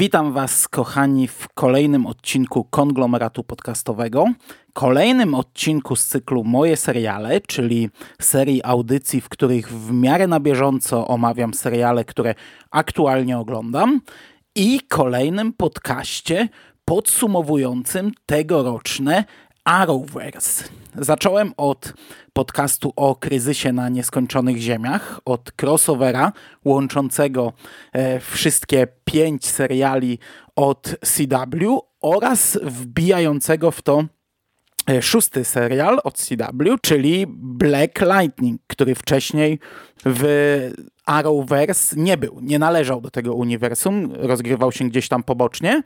[0.00, 4.24] Witam Was, kochani, w kolejnym odcinku konglomeratu podcastowego.
[4.72, 7.90] Kolejnym odcinku z cyklu Moje seriale, czyli
[8.20, 12.34] serii audycji, w których w miarę na bieżąco omawiam seriale, które
[12.70, 14.00] aktualnie oglądam.
[14.54, 16.48] I kolejnym podcaście
[16.84, 19.24] podsumowującym tegoroczne
[19.70, 20.64] Arrowverse.
[20.98, 21.92] Zacząłem od
[22.32, 26.32] podcastu o kryzysie na nieskończonych ziemiach, od crossovera
[26.64, 27.52] łączącego
[27.92, 30.18] e, wszystkie pięć seriali
[30.56, 34.04] od CW oraz wbijającego w to
[34.90, 39.58] e, szósty serial od CW, czyli Black Lightning, który wcześniej
[40.06, 40.24] w
[41.06, 45.82] Arrowverse nie był, nie należał do tego uniwersum, rozgrywał się gdzieś tam pobocznie.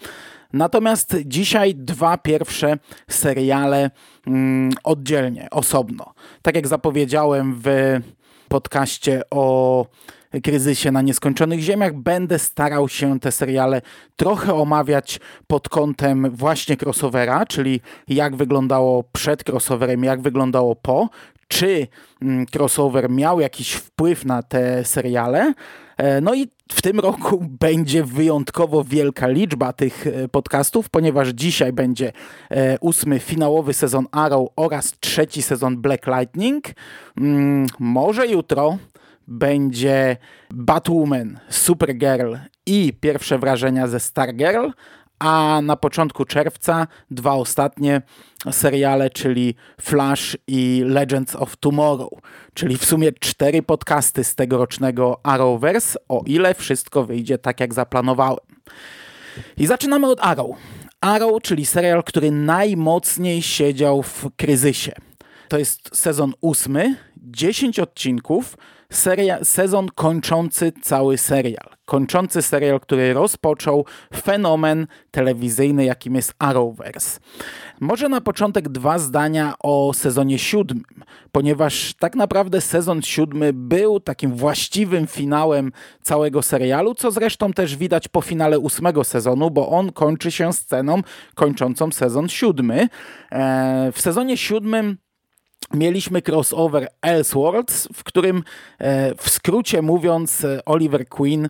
[0.55, 3.91] Natomiast dzisiaj dwa pierwsze seriale
[4.27, 6.15] mm, oddzielnie, osobno.
[6.43, 7.69] Tak jak zapowiedziałem w
[8.49, 9.87] podcaście o
[10.43, 13.83] kryzysie na nieskończonych ziemiach, będę starał się te seriale
[14.17, 21.09] trochę omawiać pod kątem właśnie crossovera, czyli jak wyglądało przed crossoverem, jak wyglądało po,
[21.49, 21.87] czy
[22.23, 25.55] mm, crossover miał jakiś wpływ na te seriale.
[25.97, 31.73] E, no i w tym roku będzie wyjątkowo wielka liczba tych e, podcastów, ponieważ dzisiaj
[31.73, 32.13] będzie
[32.51, 36.65] e, ósmy finałowy sezon Arrow oraz trzeci sezon Black Lightning.
[37.19, 38.79] Mm, może jutro
[39.29, 40.17] będzie
[40.51, 42.35] Batwoman, Supergirl
[42.67, 44.69] i pierwsze wrażenia ze Stargirl,
[45.19, 48.03] a na początku czerwca dwa ostatnie
[48.51, 52.11] seriale, czyli Flash i Legends of Tomorrow,
[52.55, 58.39] czyli w sumie cztery podcasty z tegorocznego Arrowverse, o ile wszystko wyjdzie tak jak zaplanowałem.
[59.57, 60.51] I zaczynamy od Arrow.
[61.01, 64.93] Arrow, czyli serial, który najmocniej siedział w kryzysie.
[65.49, 68.57] To jest sezon ósmy, 10 odcinków,
[68.97, 71.69] seria, sezon kończący cały serial.
[71.85, 73.85] Kończący serial, który rozpoczął
[74.17, 77.21] fenomen telewizyjny, jakim jest Arrowverse.
[77.81, 84.35] Może na początek dwa zdania o sezonie siódmym, ponieważ tak naprawdę sezon siódmy był takim
[84.35, 85.73] właściwym finałem
[86.03, 91.03] całego serialu, co zresztą też widać po finale ósmego sezonu, bo on kończy się sceną
[91.35, 92.89] kończącą sezon siódmy.
[93.33, 94.97] E, w sezonie siódmym
[95.75, 98.43] mieliśmy crossover Elseworlds, w którym
[98.79, 101.49] e, w skrócie mówiąc Oliver Queen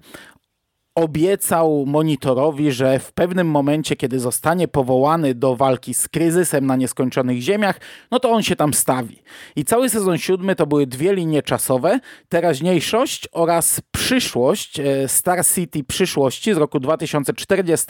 [0.95, 7.41] obiecał monitorowi, że w pewnym momencie, kiedy zostanie powołany do walki z kryzysem na nieskończonych
[7.41, 9.23] ziemiach, no to on się tam stawi.
[9.57, 15.85] I cały sezon siódmy to były dwie linie czasowe, teraźniejszość oraz przyszłość, e, Star City
[15.85, 17.87] przyszłości z roku 2040,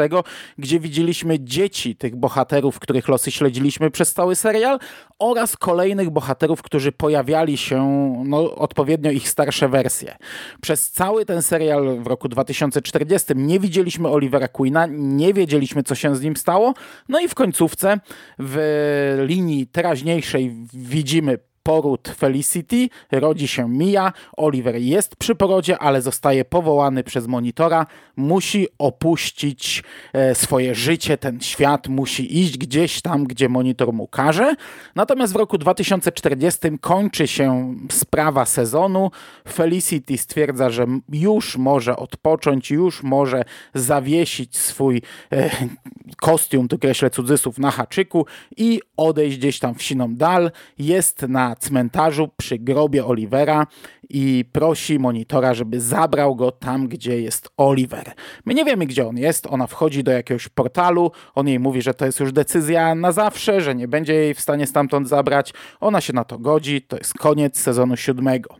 [0.58, 4.78] gdzie widzieliśmy dzieci tych bohaterów, których losy śledziliśmy przez cały serial
[5.18, 7.84] oraz kolejnych bohaterów, którzy pojawiali się,
[8.24, 10.16] no odpowiednio ich starsze wersje.
[10.60, 15.94] Przez cały ten serial w roku 2040 40 nie widzieliśmy Olivera Queena, nie wiedzieliśmy, co
[15.94, 16.74] się z nim stało.
[17.08, 17.98] No i w końcówce
[18.38, 26.44] w linii teraźniejszej widzimy poród Felicity, rodzi się Mia, Oliver jest przy porodzie, ale zostaje
[26.44, 27.86] powołany przez monitora,
[28.16, 29.82] musi opuścić
[30.12, 34.54] e, swoje życie, ten świat, musi iść gdzieś tam, gdzie monitor mu każe.
[34.94, 39.10] Natomiast w roku 2040 kończy się sprawa sezonu,
[39.48, 43.44] Felicity stwierdza, że już może odpocząć, już może
[43.74, 45.02] zawiesić swój
[45.32, 45.50] e,
[46.16, 48.26] kostium, tu kreślę cudzysłów, na haczyku
[48.56, 50.50] i odejść gdzieś tam w siną dal.
[50.78, 53.66] Jest na cmentarzu przy grobie Olivera
[54.08, 58.12] i prosi monitora, żeby zabrał go tam, gdzie jest Oliver.
[58.44, 59.46] My nie wiemy, gdzie on jest.
[59.46, 61.10] Ona wchodzi do jakiegoś portalu.
[61.34, 64.40] On jej mówi, że to jest już decyzja na zawsze, że nie będzie jej w
[64.40, 65.54] stanie stamtąd zabrać.
[65.80, 66.82] Ona się na to godzi.
[66.82, 68.56] To jest koniec sezonu siódmego.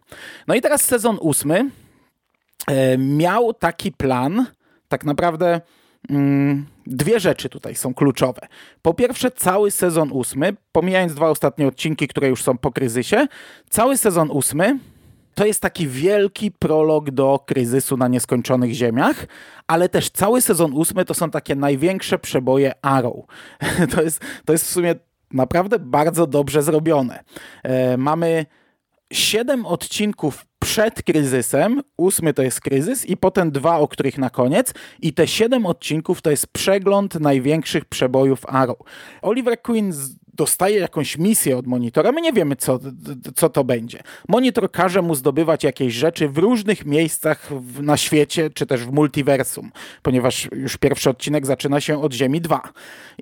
[0.48, 1.70] No i teraz sezon ósmy
[2.66, 4.46] e, miał taki plan,
[4.88, 5.60] tak naprawdę
[6.86, 8.40] dwie rzeczy tutaj są kluczowe.
[8.82, 13.26] Po pierwsze, cały sezon ósmy, pomijając dwa ostatnie odcinki, które już są po kryzysie,
[13.70, 14.78] cały sezon ósmy
[15.34, 19.26] to jest taki wielki prolog do kryzysu na nieskończonych ziemiach,
[19.66, 23.16] ale też cały sezon ósmy to są takie największe przeboje Arrow.
[23.94, 24.94] To jest, to jest w sumie
[25.32, 27.24] naprawdę bardzo dobrze zrobione.
[27.62, 28.46] E, mamy
[29.12, 34.74] siedem odcinków przed kryzysem, ósmy to jest kryzys i potem dwa, o których na koniec
[35.02, 38.78] i te siedem odcinków to jest przegląd największych przebojów Arrow.
[39.22, 39.92] Oliver Queen
[40.34, 42.80] dostaje jakąś misję od monitora, my nie wiemy, co,
[43.34, 44.02] co to będzie.
[44.28, 47.50] Monitor każe mu zdobywać jakieś rzeczy w różnych miejscach
[47.80, 49.72] na świecie, czy też w multiversum,
[50.02, 52.62] ponieważ już pierwszy odcinek zaczyna się od Ziemi 2.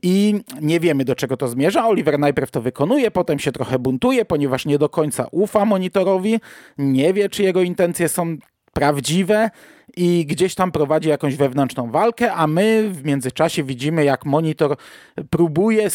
[0.03, 1.87] I nie wiemy, do czego to zmierza.
[1.87, 6.41] Oliver najpierw to wykonuje, potem się trochę buntuje, ponieważ nie do końca ufa monitorowi,
[6.79, 8.37] nie wie, czy jego intencje są
[8.73, 9.51] prawdziwe
[9.97, 14.77] i gdzieś tam prowadzi jakąś wewnętrzną walkę, a my w międzyczasie widzimy, jak monitor
[15.31, 15.89] próbuje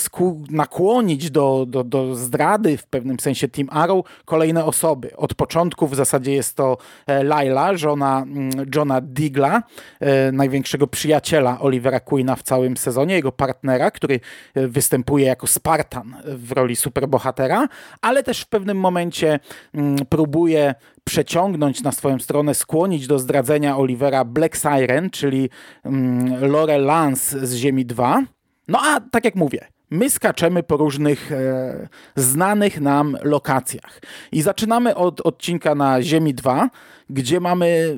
[0.49, 5.17] nakłonić do, do, do zdrady w pewnym sensie Team Arrow kolejne osoby.
[5.17, 6.77] Od początku w zasadzie jest to
[7.07, 9.63] e, Laila, żona mm, Johna Digla,
[9.99, 14.19] e, największego przyjaciela Olivera Queena w całym sezonie, jego partnera, który
[14.55, 17.67] e, występuje jako Spartan w roli superbohatera,
[18.01, 19.39] ale też w pewnym momencie
[19.73, 20.75] mm, próbuje
[21.07, 25.49] przeciągnąć na swoją stronę, skłonić do zdradzenia Olivera Black Siren, czyli
[25.83, 28.23] mm, Lore Lance z Ziemi 2.
[28.67, 34.01] No a tak jak mówię, my skaczemy po różnych e, znanych nam lokacjach.
[34.31, 36.69] I zaczynamy od odcinka na Ziemi 2,
[37.09, 37.97] gdzie mamy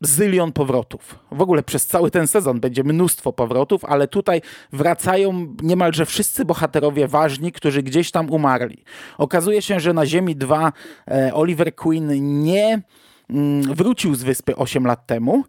[0.00, 1.18] zylion powrotów.
[1.32, 4.42] W ogóle przez cały ten sezon będzie mnóstwo powrotów, ale tutaj
[4.72, 8.84] wracają niemalże wszyscy bohaterowie ważni, którzy gdzieś tam umarli.
[9.18, 10.72] Okazuje się, że na Ziemi 2
[11.10, 12.82] e, Oliver Queen nie
[13.30, 15.44] mm, wrócił z wyspy 8 lat temu,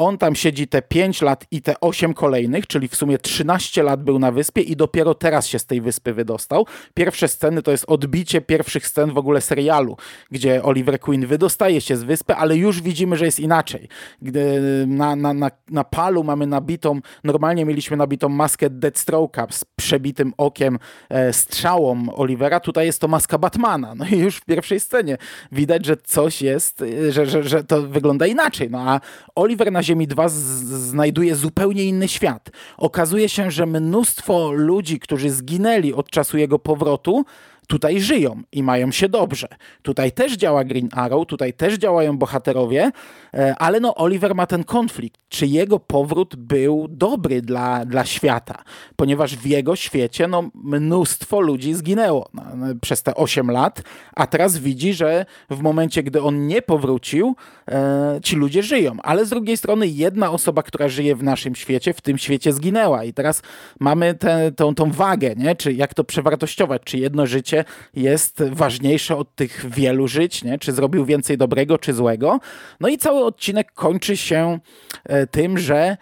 [0.00, 4.02] on tam siedzi te 5 lat i te 8 kolejnych, czyli w sumie 13 lat
[4.02, 6.66] był na wyspie i dopiero teraz się z tej wyspy wydostał.
[6.94, 9.96] Pierwsze sceny to jest odbicie pierwszych scen w ogóle serialu,
[10.30, 13.88] gdzie Oliver Queen wydostaje się z wyspy, ale już widzimy, że jest inaczej.
[14.22, 20.32] Gdy na, na, na, na palu mamy nabitą, normalnie mieliśmy nabitą maskę Deathstroke'a z przebitym
[20.36, 23.94] okiem, e, strzałą Olivera, tutaj jest to maska Batmana.
[23.94, 25.16] No i już w pierwszej scenie
[25.52, 28.70] widać, że coś jest, że, że, że to wygląda inaczej.
[28.70, 29.00] No a
[29.34, 32.50] Oliver na Ziemi 2 znajduje zupełnie inny świat.
[32.76, 37.24] Okazuje się, że mnóstwo ludzi, którzy zginęli od czasu jego powrotu,
[37.70, 39.48] tutaj żyją i mają się dobrze.
[39.82, 42.90] Tutaj też działa Green Arrow, tutaj też działają bohaterowie,
[43.34, 48.62] e, ale no Oliver ma ten konflikt, czy jego powrót był dobry dla, dla świata,
[48.96, 53.82] ponieważ w jego świecie no, mnóstwo ludzi zginęło no, no przez te 8 lat,
[54.16, 57.36] a teraz widzi, że w momencie, gdy on nie powrócił,
[57.68, 58.96] e, ci ludzie żyją.
[59.02, 63.04] Ale z drugiej strony jedna osoba, która żyje w naszym świecie, w tym świecie zginęła
[63.04, 63.42] i teraz
[63.80, 65.56] mamy tę tą, tą wagę, nie?
[65.56, 67.59] czy jak to przewartościować, czy jedno życie
[67.94, 70.58] jest ważniejsze od tych wielu żyć, nie?
[70.58, 72.40] czy zrobił więcej dobrego, czy złego.
[72.80, 74.58] No i cały odcinek kończy się
[75.04, 75.96] e, tym, że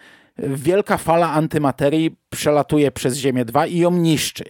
[0.47, 4.43] wielka fala antymaterii przelatuje przez Ziemię 2 i ją niszczy.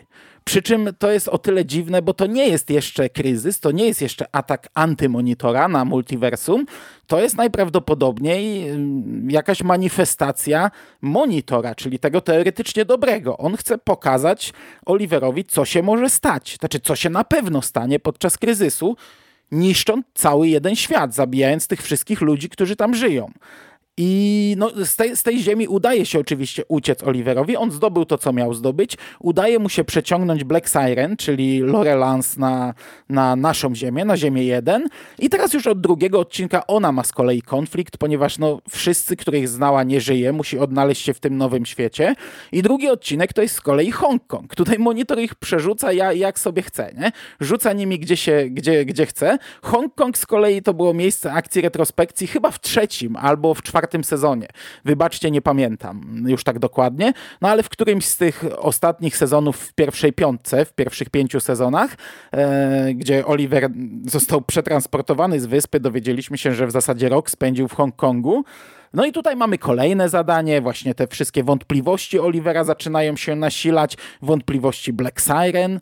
[0.43, 3.85] Przy czym to jest o tyle dziwne, bo to nie jest jeszcze kryzys, to nie
[3.85, 6.65] jest jeszcze atak antymonitora na multiversum,
[7.07, 10.71] to jest najprawdopodobniej mm, jakaś manifestacja
[11.01, 13.37] monitora, czyli tego teoretycznie dobrego.
[13.37, 14.53] On chce pokazać
[14.85, 18.95] Oliverowi, co się może stać, znaczy co się na pewno stanie podczas kryzysu,
[19.51, 23.31] niszcząc cały jeden świat, zabijając tych wszystkich ludzi, którzy tam żyją.
[24.01, 27.57] I no, z, tej, z tej ziemi udaje się oczywiście uciec Oliverowi.
[27.57, 28.97] On zdobył to, co miał zdobyć.
[29.19, 32.73] Udaje mu się przeciągnąć Black Siren, czyli Lorelance na,
[33.09, 34.87] na naszą ziemię, na ziemię 1.
[35.19, 39.47] I teraz już od drugiego odcinka ona ma z kolei konflikt, ponieważ no, wszyscy, których
[39.47, 40.33] znała, nie żyje.
[40.33, 42.15] Musi odnaleźć się w tym nowym świecie.
[42.51, 44.55] I drugi odcinek to jest z kolei Hongkong.
[44.55, 46.91] Tutaj monitor ich przerzuca ja, jak sobie chce.
[46.97, 47.11] Nie?
[47.39, 49.37] Rzuca nimi gdzie, się, gdzie, gdzie chce.
[49.61, 54.03] Hongkong z kolei to było miejsce akcji retrospekcji chyba w trzecim albo w czwartym czwartym
[54.03, 54.47] sezonie.
[54.85, 59.73] Wybaczcie, nie pamiętam już tak dokładnie, no ale w którymś z tych ostatnich sezonów w
[59.73, 61.95] pierwszej piątce, w pierwszych pięciu sezonach,
[62.31, 63.69] e, gdzie Oliver
[64.05, 68.43] został przetransportowany z wyspy, dowiedzieliśmy się, że w zasadzie rok spędził w Hongkongu.
[68.93, 74.93] No i tutaj mamy kolejne zadanie, właśnie te wszystkie wątpliwości Olivera zaczynają się nasilać, wątpliwości
[74.93, 75.79] Black Siren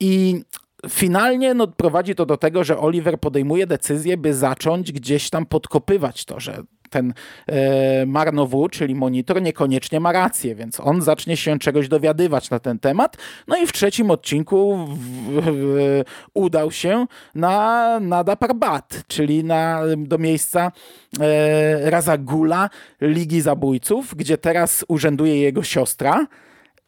[0.00, 0.42] i
[0.88, 6.24] finalnie no, prowadzi to do tego, że Oliver podejmuje decyzję, by zacząć gdzieś tam podkopywać
[6.24, 6.62] to, że
[6.94, 7.14] ten
[7.46, 12.78] e, Marnowu, czyli monitor, niekoniecznie ma rację, więc on zacznie się czegoś dowiadywać na ten
[12.78, 13.16] temat.
[13.48, 14.98] No i w trzecim odcinku w,
[15.40, 16.02] w,
[16.34, 20.72] udał się na, na Daparbat, czyli na, do miejsca
[21.20, 22.70] e, Razagula
[23.00, 26.26] Ligi Zabójców, gdzie teraz urzęduje jego siostra.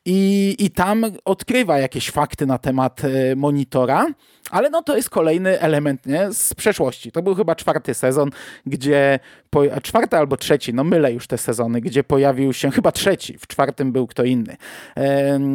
[0.06, 4.06] I, I tam odkrywa jakieś fakty na temat e, monitora,
[4.50, 6.32] ale no to jest kolejny element nie?
[6.32, 7.12] z przeszłości.
[7.12, 8.30] To był chyba czwarty sezon,
[8.66, 9.18] gdzie,
[9.50, 13.46] po, czwarty albo trzeci, no mylę już te sezony, gdzie pojawił się, chyba trzeci, w
[13.46, 14.56] czwartym był kto inny,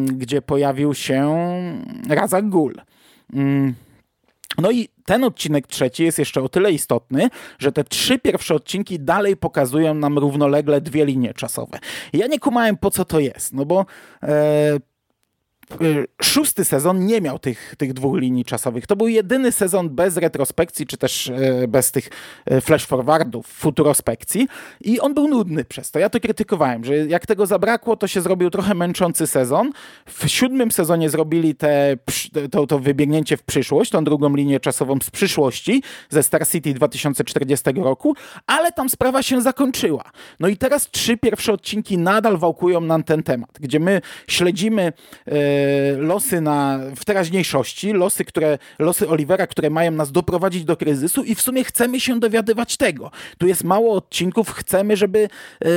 [0.06, 1.36] gdzie pojawił się
[2.10, 2.76] Razak Gul.
[3.34, 3.74] Mm.
[4.58, 7.30] No i ten odcinek trzeci jest jeszcze o tyle istotny,
[7.60, 11.80] że te trzy pierwsze odcinki dalej pokazują nam równolegle dwie linie czasowe.
[12.14, 13.86] Ja nie kumałem po co to jest, no bo
[14.24, 14.80] e,
[16.22, 18.88] szósty sezon nie miał tych, tych dwóch linii czasowych.
[18.88, 22.10] To był jedyny sezon bez retrospekcji, czy też y, bez tych
[22.52, 24.48] y, flash forwardów, futurospekcji
[24.82, 26.00] i on był nudny przez to.
[26.00, 29.72] Ja to krytykowałem, że jak tego zabrakło, to się zrobił trochę męczący sezon.
[30.06, 31.98] W siódmym sezonie zrobili te,
[32.52, 37.72] to, to wybiegnięcie w przyszłość, tą drugą linię czasową z przyszłości ze Star City 2040
[37.76, 38.16] roku,
[38.48, 40.04] ale tam sprawa się zakończyła.
[40.40, 45.34] No i teraz trzy pierwsze odcinki nadal wałkują nam ten temat, gdzie my śledzimy e,
[45.98, 51.36] losy na, w teraźniejszości, losy, które, losy Olivera, które mają nas doprowadzić do kryzysu i
[51.36, 53.12] w sumie chcemy się dowiadywać tego.
[53.38, 55.68] Tu jest mało odcinków, chcemy, żeby e,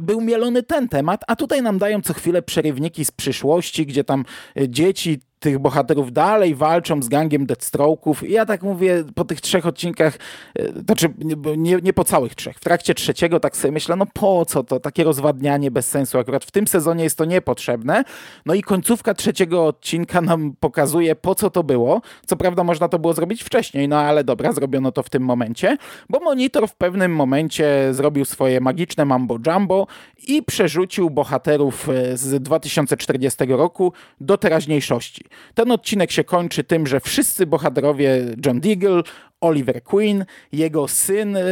[0.00, 4.24] był mielony ten temat, a tutaj nam dają co chwilę przerywniki z przyszłości, gdzie tam
[4.56, 8.28] e, dzieci tych bohaterów dalej walczą z gangiem Deathstroke'ów.
[8.28, 10.18] Ja tak mówię po tych trzech odcinkach,
[10.58, 11.08] e, znaczy
[11.56, 14.80] nie, nie po całych trzech, w trakcie trzeciego tak sobie myślę, no po co to,
[14.80, 16.18] takie rozwadnianie bez sensu.
[16.18, 18.04] Akurat w tym sezonie jest to niepotrzebne.
[18.46, 22.02] No i końcówka trzeciego odcinka nam pokazuje, po co to było.
[22.26, 25.76] Co prawda można to było zrobić wcześniej, no ale dobra, zrobiono to w tym momencie,
[26.08, 29.86] bo Monitor w pewnym momencie zrobił swoje magiczne mambo jumbo
[30.28, 35.29] i przerzucił bohaterów e, z 2040 roku do teraźniejszości.
[35.54, 39.02] Ten odcinek się kończy tym, że wszyscy bohaterowie John Deagle,
[39.40, 41.42] Oliver Queen, jego syn y,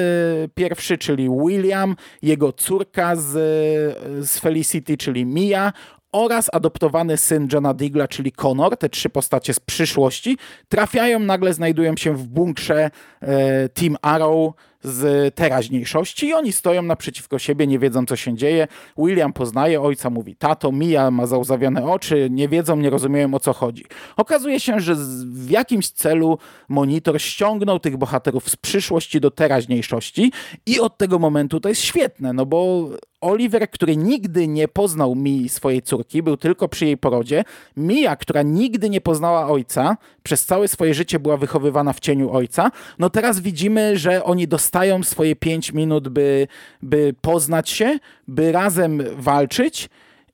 [0.54, 3.28] pierwszy, czyli William, jego córka z,
[4.28, 5.72] z Felicity, czyli Mia
[6.12, 11.96] oraz adoptowany syn Johna Digla, czyli Connor, te trzy postacie z przyszłości, trafiają, nagle znajdują
[11.96, 18.06] się w bunkrze e, Team Arrow z teraźniejszości i oni stoją naprzeciwko siebie, nie wiedzą
[18.06, 18.68] co się dzieje.
[18.98, 23.52] William poznaje ojca, mówi tato, Mia ma zauzawione oczy, nie wiedzą, nie rozumieją o co
[23.52, 23.84] chodzi.
[24.16, 24.94] Okazuje się, że
[25.26, 30.32] w jakimś celu monitor ściągnął tych bohaterów z przyszłości do teraźniejszości
[30.66, 32.88] i od tego momentu to jest świetne, no bo
[33.20, 37.44] Oliver, który nigdy nie poznał mi swojej córki, był tylko przy jej porodzie.
[37.76, 42.70] Mia, która nigdy nie poznała ojca, przez całe swoje życie była wychowywana w cieniu ojca.
[42.98, 46.46] No teraz widzimy, że oni dostają swoje pięć minut, by,
[46.82, 47.98] by poznać się,
[48.28, 49.88] by razem walczyć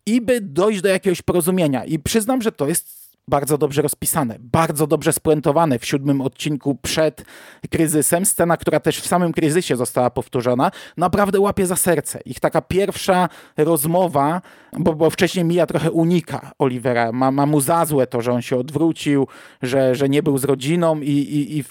[0.06, 1.84] i by dojść do jakiegoś porozumienia.
[1.84, 7.24] I przyznam, że to jest bardzo dobrze rozpisane, bardzo dobrze spuentowane w siódmym odcinku przed
[7.70, 8.24] kryzysem.
[8.26, 12.20] Scena, która też w samym kryzysie została powtórzona, naprawdę łapie za serce.
[12.24, 14.42] Ich taka pierwsza rozmowa,
[14.78, 18.42] bo, bo wcześniej Mija trochę unika Olivera, ma, ma mu za złe to, że on
[18.42, 19.26] się odwrócił,
[19.62, 21.64] że, że nie był z rodziną i, i, i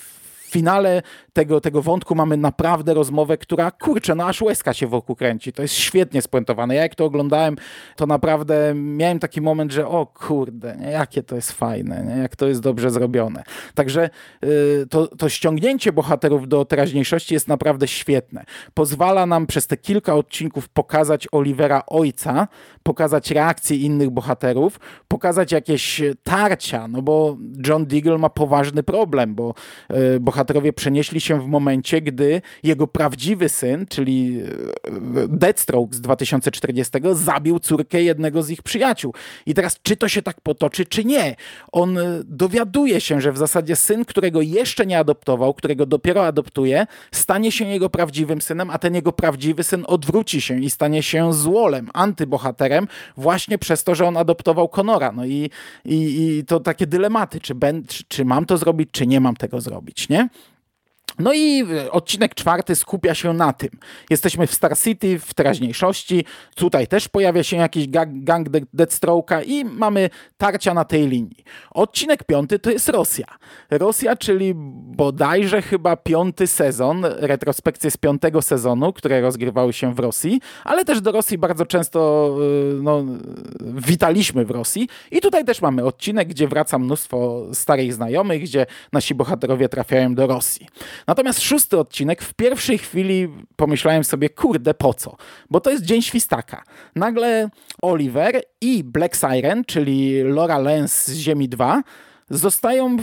[0.53, 1.01] finale
[1.33, 5.53] tego, tego wątku mamy naprawdę rozmowę, która kurczę, no aż łezka się wokół kręci.
[5.53, 6.75] To jest świetnie spuentowane.
[6.75, 7.55] Ja jak to oglądałem,
[7.95, 12.35] to naprawdę miałem taki moment, że o kurde, nie, jakie to jest fajne, nie, jak
[12.35, 13.43] to jest dobrze zrobione.
[13.75, 14.09] Także
[14.43, 18.43] y, to, to ściągnięcie bohaterów do teraźniejszości jest naprawdę świetne.
[18.73, 22.47] Pozwala nam przez te kilka odcinków pokazać Olivera ojca,
[22.83, 29.53] pokazać reakcje innych bohaterów, pokazać jakieś tarcia, no bo John Deagle ma poważny problem, bo
[29.93, 34.41] y, bohaterowie przenieśli się w momencie, gdy jego prawdziwy syn, czyli
[34.83, 39.13] e, Deathstroke z 2040, zabił córkę jednego z ich przyjaciół.
[39.45, 41.35] I teraz, czy to się tak potoczy, czy nie?
[41.71, 46.87] On e, dowiaduje się, że w zasadzie syn, którego jeszcze nie adoptował, którego dopiero adoptuje,
[47.11, 51.33] stanie się jego prawdziwym synem, a ten jego prawdziwy syn odwróci się i stanie się
[51.33, 55.11] złolem, antybohaterem, właśnie przez to, że on adoptował Conora.
[55.11, 55.49] No i,
[55.85, 59.35] i, i to takie dylematy, czy, ben, czy, czy mam to zrobić, czy nie mam
[59.35, 60.29] tego zrobić, nie?
[61.19, 63.69] No i e, odcinek czwarty skupia się na tym.
[64.09, 66.25] Jesteśmy w Star City, w teraźniejszości.
[66.55, 71.43] Tutaj też pojawia się jakiś gang, gang Deathstroke'a i mamy tarcia na tej linii.
[71.71, 73.25] Odcinek piąty to jest Rosja.
[73.69, 74.53] Rosja, czyli
[74.95, 81.01] bodajże chyba piąty sezon, retrospekcje z piątego sezonu, które rozgrywały się w Rosji, ale też
[81.01, 83.03] do Rosji bardzo często e, no,
[83.61, 84.89] witaliśmy w Rosji.
[85.11, 90.27] I tutaj też mamy odcinek, gdzie wraca mnóstwo starych znajomych, gdzie nasi bohaterowie trafiają do
[90.27, 90.67] Rosji.
[91.07, 95.15] Natomiast szósty odcinek w pierwszej chwili pomyślałem sobie, kurde, po co?
[95.49, 96.63] Bo to jest Dzień Świstaka.
[96.95, 97.49] Nagle
[97.81, 101.83] Oliver i Black Siren, czyli Laura Lance z Ziemi 2,
[102.29, 102.97] zostają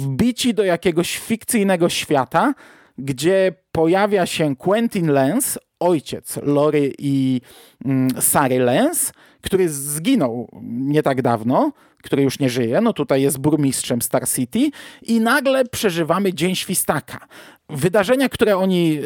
[0.00, 2.54] wbici do jakiegoś fikcyjnego świata,
[2.98, 7.40] gdzie pojawia się Quentin Lance, ojciec Lory i
[7.84, 11.72] mm, Sary Lance, który zginął nie tak dawno,
[12.02, 14.70] który już nie żyje, no tutaj jest burmistrzem Star City
[15.02, 17.26] i nagle przeżywamy Dzień Świstaka
[17.70, 18.98] wydarzenia, które oni,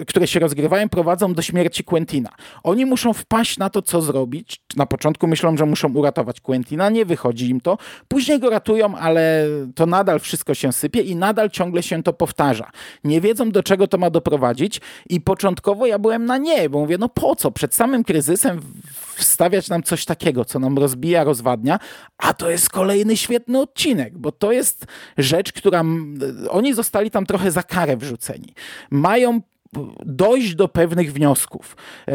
[0.00, 2.30] y, które się rozgrywają, prowadzą do śmierci Quentina.
[2.62, 4.60] Oni muszą wpaść na to, co zrobić.
[4.76, 7.78] Na początku myślą, że muszą uratować Quentina, nie wychodzi im to.
[8.08, 12.70] Później go ratują, ale to nadal wszystko się sypie i nadal ciągle się to powtarza.
[13.04, 16.98] Nie wiedzą, do czego to ma doprowadzić i początkowo ja byłem na nie, bo mówię,
[16.98, 17.50] no po co?
[17.50, 18.60] Przed samym kryzysem
[19.20, 21.78] wstawiać nam coś takiego, co nam rozbija, rozwadnia,
[22.18, 24.86] a to jest kolejny świetny odcinek, bo to jest
[25.18, 25.84] rzecz, która
[26.48, 28.54] oni zostali tam trochę za karę wrzuceni.
[28.90, 29.40] Mają
[30.06, 31.76] dojść do pewnych wniosków.
[32.08, 32.14] E,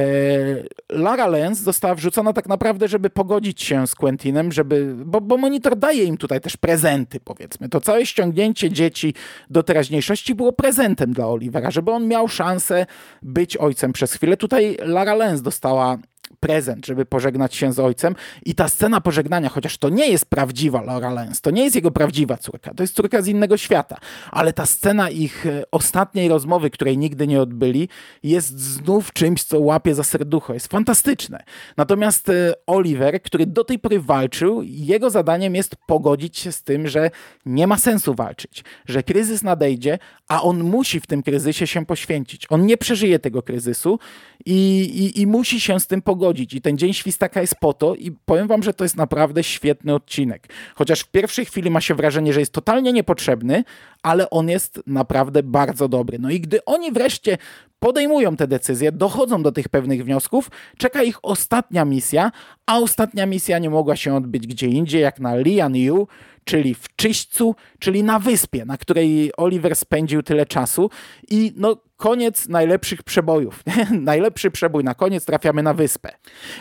[0.89, 5.75] Lara Lenz została wrzucona tak naprawdę, żeby pogodzić się z Quentinem, żeby, bo, bo monitor
[5.75, 7.69] daje im tutaj też prezenty, powiedzmy.
[7.69, 9.13] To całe ściągnięcie dzieci
[9.49, 12.85] do teraźniejszości było prezentem dla Olivera, żeby on miał szansę
[13.21, 14.37] być ojcem przez chwilę.
[14.37, 15.97] Tutaj Lara Lenz dostała
[16.39, 18.15] prezent, żeby pożegnać się z ojcem.
[18.45, 21.91] I ta scena pożegnania, chociaż to nie jest prawdziwa Laura Lenz, to nie jest jego
[21.91, 23.97] prawdziwa córka, to jest córka z innego świata,
[24.31, 27.89] ale ta scena ich e, ostatniej rozmowy, której nigdy nie odbyli,
[28.23, 30.53] jest znów czymś, co łapie za serducho.
[30.53, 31.43] Jest fantastyczne.
[31.77, 36.87] Natomiast e, Oliver, który do tej pory walczył, jego zadaniem jest pogodzić się z tym,
[36.87, 37.11] że
[37.45, 42.45] nie ma sensu walczyć, że kryzys nadejdzie, a on musi w tym kryzysie się poświęcić.
[42.49, 43.99] On nie przeżyje tego kryzysu
[44.45, 46.14] i, i, i musi się z tym pogodzić.
[46.53, 49.95] I ten Dzień Świstaka jest po to i powiem wam, że to jest naprawdę świetny
[49.95, 50.47] odcinek.
[50.75, 53.63] Chociaż w pierwszej chwili ma się wrażenie, że jest totalnie niepotrzebny,
[54.03, 56.19] ale on jest naprawdę bardzo dobry.
[56.19, 57.37] No i gdy oni wreszcie
[57.79, 62.31] podejmują te decyzje, dochodzą do tych pewnych wniosków, czeka ich ostatnia misja,
[62.65, 66.07] a ostatnia misja nie mogła się odbyć gdzie indziej, jak na Lian Yu,
[66.43, 70.89] czyli w Czyśćcu, czyli na wyspie, na której Oliver spędził tyle czasu
[71.29, 73.63] i no koniec najlepszych przebojów.
[74.01, 76.09] Najlepszy przebój na koniec, trafiamy na wyspę.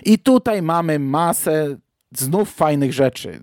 [0.04, 1.76] I tutaj mamy masę
[2.18, 3.40] znów fajnych rzeczy.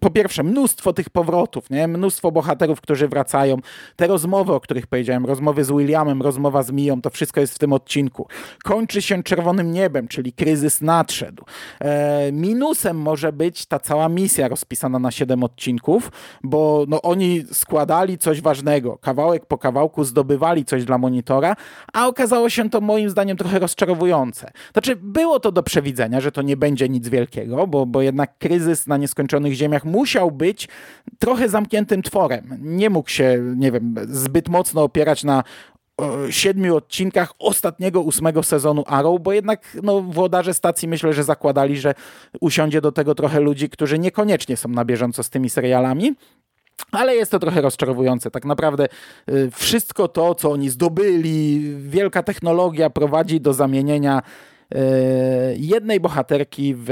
[0.00, 1.88] Po pierwsze, mnóstwo tych powrotów, nie?
[1.88, 3.56] mnóstwo bohaterów, którzy wracają.
[3.96, 7.58] Te rozmowy, o których powiedziałem, rozmowy z Williamem, rozmowa z Miją, to wszystko jest w
[7.58, 8.28] tym odcinku.
[8.64, 11.44] Kończy się czerwonym niebem, czyli kryzys nadszedł.
[11.80, 16.12] E, minusem może być ta cała misja rozpisana na 7 odcinków,
[16.42, 21.56] bo no, oni składali coś ważnego, kawałek po kawałku zdobywali coś dla monitora,
[21.92, 24.50] a okazało się to moim zdaniem trochę rozczarowujące.
[24.72, 28.86] Znaczy, było to do przewidzenia, że to nie będzie nic wielkiego, bo, bo jednak kryzys
[28.86, 30.68] na nieskończonych ziemiach musiał być
[31.18, 32.58] trochę zamkniętym tworem.
[32.60, 35.44] Nie mógł się, nie wiem, zbyt mocno opierać na
[36.30, 41.94] siedmiu odcinkach ostatniego ósmego sezonu Arrow, bo jednak no, włodarze stacji myślę, że zakładali, że
[42.40, 46.14] usiądzie do tego trochę ludzi, którzy niekoniecznie są na bieżąco z tymi serialami.
[46.92, 48.30] Ale jest to trochę rozczarowujące.
[48.30, 48.88] Tak naprawdę
[49.28, 54.22] y, wszystko to, co oni zdobyli, wielka technologia prowadzi do zamienienia
[54.74, 54.78] y,
[55.56, 56.90] jednej bohaterki w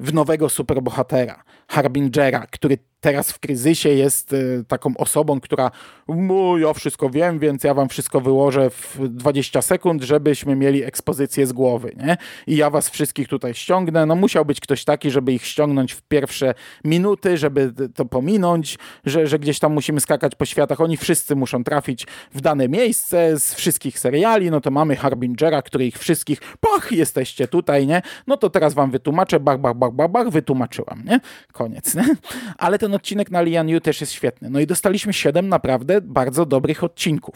[0.00, 5.70] w nowego superbohatera, Harbingera, który teraz w kryzysie jest y, taką osobą, która
[6.08, 11.46] no, ja wszystko wiem, więc ja wam wszystko wyłożę w 20 sekund, żebyśmy mieli ekspozycję
[11.46, 12.16] z głowy, nie?
[12.46, 14.06] I ja was wszystkich tutaj ściągnę.
[14.06, 19.26] No musiał być ktoś taki, żeby ich ściągnąć w pierwsze minuty, żeby to pominąć, że,
[19.26, 20.80] że gdzieś tam musimy skakać po światach.
[20.80, 24.50] Oni wszyscy muszą trafić w dane miejsce z wszystkich seriali.
[24.50, 28.02] No to mamy Harbingera, który ich wszystkich, pach, jesteście tutaj, nie?
[28.26, 31.20] No to teraz wam wytłumaczę, bach, bach, bach, bach, bach, wytłumaczyłam, nie?
[31.52, 32.04] Koniec, nie?
[32.58, 34.50] Ale ten odcinek na Lian Yu też jest świetny.
[34.50, 37.34] No i dostaliśmy siedem naprawdę bardzo dobrych odcinków.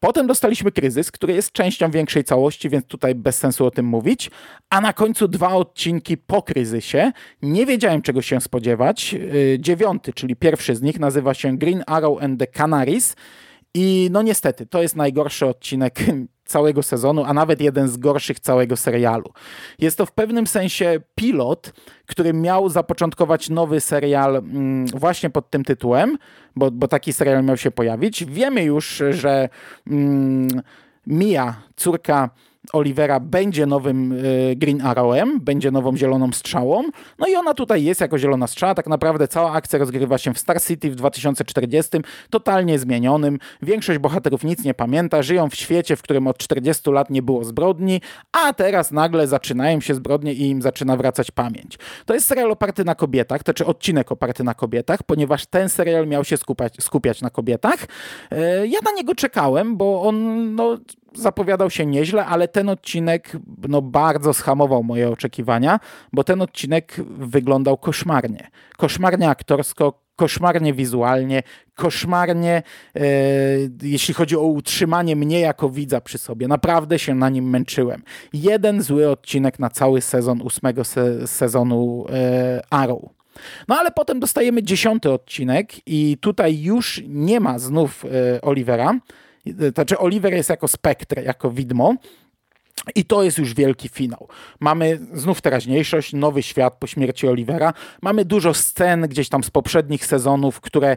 [0.00, 4.30] Potem dostaliśmy kryzys, który jest częścią większej całości, więc tutaj bez sensu o tym mówić.
[4.70, 7.12] A na końcu dwa odcinki po kryzysie.
[7.42, 9.12] Nie wiedziałem, czego się spodziewać.
[9.12, 13.16] Yy, dziewiąty, czyli pierwszy z nich, nazywa się Green Arrow and the Canaries.
[13.74, 15.98] I no niestety, to jest najgorszy odcinek
[16.44, 19.32] całego sezonu, a nawet jeden z gorszych całego serialu.
[19.78, 21.72] Jest to w pewnym sensie pilot,
[22.06, 26.18] który miał zapoczątkować nowy serial mm, właśnie pod tym tytułem,
[26.56, 28.24] bo, bo taki serial miał się pojawić.
[28.24, 29.48] Wiemy już, że
[29.86, 30.48] mm,
[31.06, 32.30] Mia, córka
[32.72, 36.82] Olivera będzie nowym y, Green Arrowem, będzie nową zieloną strzałą.
[37.18, 38.74] No i ona tutaj jest jako zielona strzała.
[38.74, 41.98] Tak naprawdę cała akcja rozgrywa się w Star City w 2040,
[42.30, 43.38] totalnie zmienionym.
[43.62, 47.44] Większość bohaterów nic nie pamięta, żyją w świecie, w którym od 40 lat nie było
[47.44, 48.00] zbrodni,
[48.32, 51.78] a teraz nagle zaczynają się zbrodnie i im zaczyna wracać pamięć.
[52.06, 56.06] To jest serial oparty na kobietach, to czy odcinek oparty na kobietach, ponieważ ten serial
[56.06, 57.86] miał się skupiać, skupiać na kobietach.
[58.30, 60.78] E, ja na niego czekałem, bo on no,
[61.16, 63.32] zapowiadał się nieźle, ale ten odcinek
[63.68, 65.80] no, bardzo schamował moje oczekiwania,
[66.12, 68.50] bo ten odcinek wyglądał koszmarnie.
[68.76, 71.42] Koszmarnie aktorsko, koszmarnie wizualnie,
[71.74, 72.62] koszmarnie,
[72.96, 73.00] e,
[73.82, 76.48] jeśli chodzi o utrzymanie mnie jako widza przy sobie.
[76.48, 78.02] Naprawdę się na nim męczyłem.
[78.32, 83.02] Jeden zły odcinek na cały sezon ósmego se sezonu e, Arrow.
[83.68, 88.98] No ale potem dostajemy dziesiąty odcinek i tutaj już nie ma znów e, Olivera,
[89.74, 91.94] znaczy Oliver jest jako spektr, jako widmo.
[92.94, 94.28] I to jest już wielki finał.
[94.60, 97.72] Mamy znów teraźniejszość, nowy świat po śmierci Olivera.
[98.02, 100.96] Mamy dużo scen gdzieś tam z poprzednich sezonów, które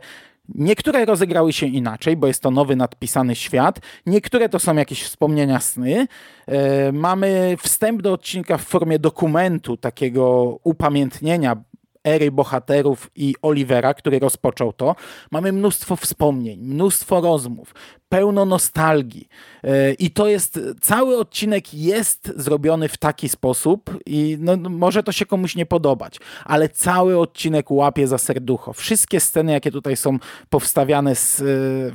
[0.56, 3.80] Niektóre rozegrały się inaczej, bo jest to nowy nadpisany świat.
[4.06, 6.08] Niektóre to są jakieś wspomnienia sny.
[6.46, 11.56] E, mamy wstęp do odcinka w formie dokumentu, takiego upamiętnienia
[12.04, 14.96] ery bohaterów i Olivera, który rozpoczął to.
[15.32, 17.74] Mamy mnóstwo wspomnień, mnóstwo rozmów,
[18.10, 19.28] pełno nostalgii.
[19.64, 25.12] E, I to jest, cały odcinek jest zrobiony w taki sposób i no, może to
[25.12, 28.74] się komuś nie podobać, ale cały odcinek łapie za serducho.
[28.74, 31.44] Wszystkie sceny, jakie tutaj są powstawiane, z, e,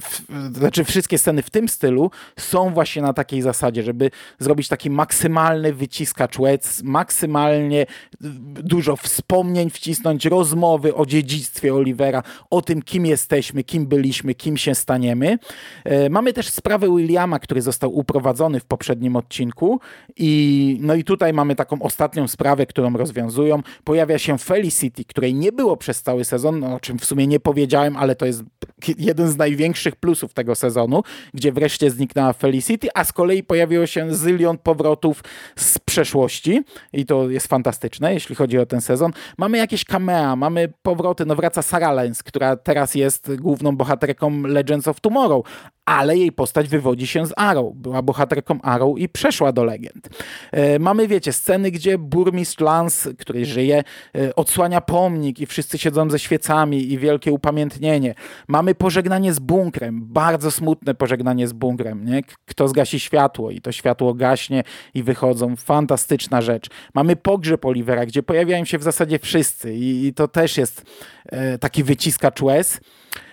[0.01, 4.91] w, znaczy wszystkie sceny w tym stylu są właśnie na takiej zasadzie, żeby zrobić taki
[4.91, 7.87] maksymalny wyciskacz łez, maksymalnie
[8.21, 14.75] dużo wspomnień wcisnąć, rozmowy o dziedzictwie Olivera, o tym, kim jesteśmy, kim byliśmy, kim się
[14.75, 15.39] staniemy.
[16.07, 19.81] E, Mamy też sprawę Williama, który został uprowadzony w poprzednim odcinku
[20.17, 23.63] i no i tutaj mamy taką ostatnią sprawę, którą rozwiązują.
[23.85, 27.97] Pojawia się Felicity, której nie było przez cały sezon, o czym w sumie nie powiedziałem,
[27.97, 28.43] ale to jest
[28.99, 31.03] jeden z największych plusów tego sezonu,
[31.35, 35.25] gdzie wreszcie zniknęła Felicity, a z kolei pojawiło się zylion powrotów
[35.57, 36.63] z przeszłości
[36.93, 39.13] i to jest fantastyczne, jeśli chodzi o ten sezon.
[39.39, 44.89] Mamy jakieś camea, mamy powroty, no wraca Sarah Lens, która teraz jest główną bohaterką Legends
[44.89, 45.47] of Tomorrow,
[45.93, 47.75] ale jej postać wywodzi się z Arrow.
[47.75, 50.09] Była bohaterką Arrow i przeszła do legend.
[50.53, 53.85] E, mamy, wiecie, sceny, gdzie burmistrz Lance, który żyje,
[54.17, 58.15] e, odsłania pomnik i wszyscy siedzą ze świecami i wielkie upamiętnienie.
[58.49, 62.05] Mamy pożegnanie z bunkrem, bardzo smutne pożegnanie z bunkrem.
[62.05, 62.23] Nie?
[62.47, 65.57] Kto zgasi światło i to światło gaśnie i wychodzą.
[65.57, 66.69] Fantastyczna rzecz.
[66.95, 70.83] Mamy pogrzeb Olivera, gdzie pojawiają się w zasadzie wszyscy i, i to też jest
[71.27, 72.81] e, taki wyciskacz łez.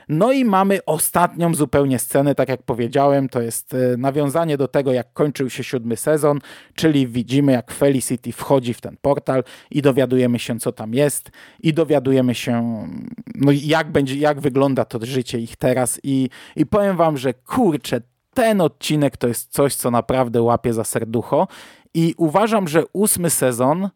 [0.10, 4.93] No i mamy ostatnią zupełnie scenę, tak jak powiedziałem, to jest e, nawiązanie do tego,
[4.93, 6.39] jak kończył się siódmy sezon,
[6.76, 11.74] czyli widzimy, jak Felicity wchodzi w ten portal i dowiadujemy się, co tam jest i
[11.74, 12.88] dowiadujemy się,
[13.36, 18.02] no jak, będzie, jak wygląda to życie ich teraz i, i powiem wam, że kurczę,
[18.34, 21.48] ten odcinek to jest coś, co naprawdę łapie za serducho
[21.93, 23.89] i uważam, że ósmy sezon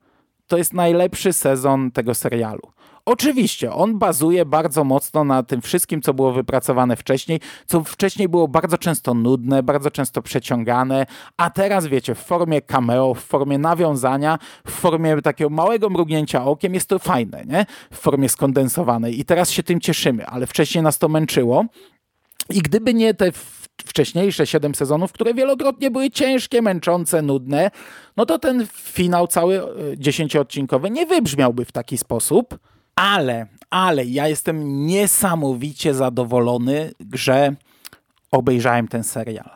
[0.47, 2.73] to jest najlepszy sezon tego serialu.
[3.05, 8.47] Oczywiście, on bazuje bardzo mocno na tym wszystkim, co było wypracowane wcześniej, co wcześniej było
[8.47, 11.05] bardzo często nudne, bardzo często przeciągane,
[11.37, 16.73] a teraz wiecie, w formie cameo, w formie nawiązania, w formie takiego małego mrugnięcia okiem
[16.73, 17.65] jest to fajne, nie?
[17.91, 21.65] W formie skondensowanej i teraz się tym cieszymy, ale wcześniej nas to męczyło.
[22.49, 23.31] I gdyby nie te
[23.85, 27.71] wcześniejsze siedem sezonów, które wielokrotnie były ciężkie, męczące, nudne,
[28.17, 32.59] no to ten finał cały e, dziesięcioodcinkowy nie wybrzmiałby w taki sposób.
[32.95, 37.55] Ale, ale ja jestem niesamowicie zadowolony, że
[38.31, 39.49] obejrzałem ten serial.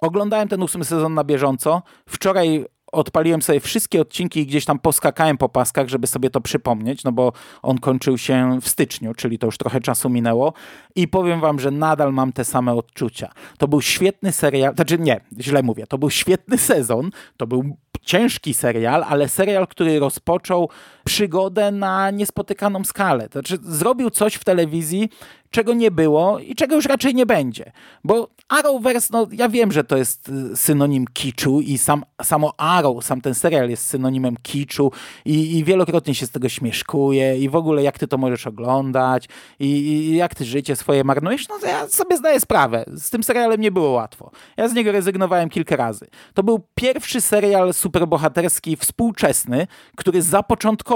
[0.00, 1.82] Oglądałem ten ósmy sezon na bieżąco.
[2.06, 7.04] Wczoraj odpaliłem sobie wszystkie odcinki i gdzieś tam poskakałem po paskach, żeby sobie to przypomnieć,
[7.04, 10.52] no bo on kończył się w styczniu, czyli to już trochę czasu minęło
[10.94, 13.32] i powiem wam, że nadal mam te same odczucia.
[13.58, 18.54] To był świetny serial, znaczy nie, źle mówię, to był świetny sezon, to był ciężki
[18.54, 20.68] serial, ale serial, który rozpoczął
[21.04, 23.28] przygodę na niespotykaną skalę.
[23.28, 25.08] To znaczy zrobił coś w telewizji,
[25.52, 27.72] czego nie było i czego już raczej nie będzie.
[28.04, 33.04] Bo Arrowverse, no ja wiem, że to jest y, synonim kiczu i sam, samo Arrow,
[33.04, 34.92] sam ten serial jest synonimem kiczu
[35.24, 39.28] i, i wielokrotnie się z tego śmieszkuje i w ogóle jak ty to możesz oglądać
[39.58, 42.84] i, i jak ty życie swoje marnujesz, no ja sobie zdaję sprawę.
[42.86, 44.30] Z tym serialem nie było łatwo.
[44.56, 46.06] Ja z niego rezygnowałem kilka razy.
[46.34, 50.91] To był pierwszy serial superbohaterski współczesny, który zapoczątkował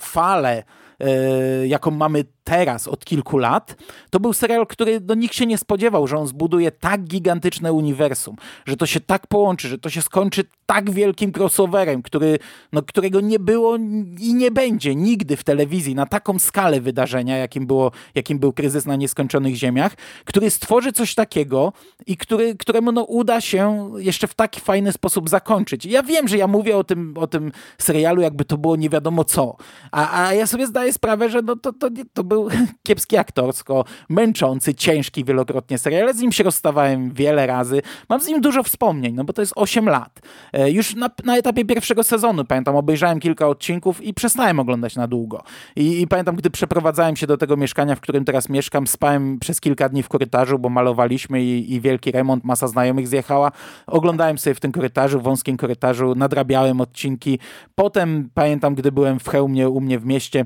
[0.00, 0.62] falę,
[1.00, 3.76] yy, jaką mamy teraz od kilku lat,
[4.10, 8.36] to był serial, który no, nikt się nie spodziewał, że on zbuduje tak gigantyczne uniwersum,
[8.64, 12.38] że to się tak połączy, że to się skończy tak wielkim crossoverem, który,
[12.72, 13.76] no, którego nie było
[14.20, 18.86] i nie będzie nigdy w telewizji na taką skalę wydarzenia, jakim, było, jakim był kryzys
[18.86, 21.72] na nieskończonych ziemiach, który stworzy coś takiego
[22.06, 25.84] i który, któremu no, uda się jeszcze w taki fajny sposób zakończyć.
[25.84, 29.24] Ja wiem, że ja mówię o tym, o tym serialu, jakby to było nie wiadomo
[29.24, 29.56] co,
[29.90, 32.48] a, a ja sobie zdaję sprawę, że no, to, to, to był
[32.86, 36.14] kiepski aktorsko, męczący, ciężki wielokrotnie serial.
[36.14, 37.82] Z nim się rozstawałem wiele razy.
[38.08, 40.20] Mam z nim dużo wspomnień, no bo to jest 8 lat.
[40.52, 45.06] E, już na, na etapie pierwszego sezonu, pamiętam, obejrzałem kilka odcinków i przestałem oglądać na
[45.06, 45.42] długo.
[45.76, 49.60] I, I, pamiętam, gdy przeprowadzałem się do tego mieszkania, w którym teraz mieszkam, spałem przez
[49.60, 53.52] kilka dni w korytarzu, bo malowaliśmy i, i wielki remont, masa znajomych zjechała.
[53.86, 57.38] Oglądałem sobie w tym korytarzu, wąskim korytarzu, nadrabiałem odcinki.
[57.74, 60.44] Potem pamiętam, gdy byłem w Chełmie u mnie w mieście,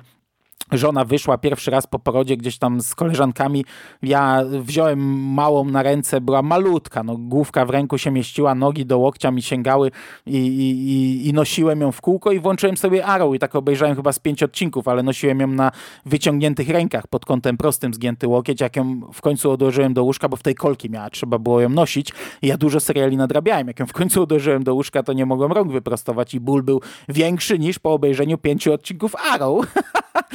[0.72, 3.64] żona wyszła pierwszy raz po porodzie gdzieś tam z koleżankami.
[4.02, 4.98] Ja wziąłem
[5.34, 9.42] małą na ręce, była malutka, no, główka w ręku się mieściła, nogi do łokcia mi
[9.42, 9.90] sięgały
[10.26, 14.12] i, i, i nosiłem ją w kółko i włączyłem sobie Arrow i tak obejrzałem chyba
[14.12, 15.72] z pięć odcinków, ale nosiłem ją na
[16.06, 20.36] wyciągniętych rękach pod kątem prostym zgięty łokieć, jak ją w końcu odłożyłem do łóżka, bo
[20.36, 23.66] w tej kolki miała, trzeba było ją nosić ja dużo seriali nadrabiałem.
[23.66, 26.80] Jak ją w końcu odłożyłem do łóżka, to nie mogłem rąk wyprostować i ból był
[27.08, 29.66] większy niż po obejrzeniu pięciu odcinków Arrow.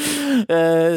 [0.50, 0.92] E,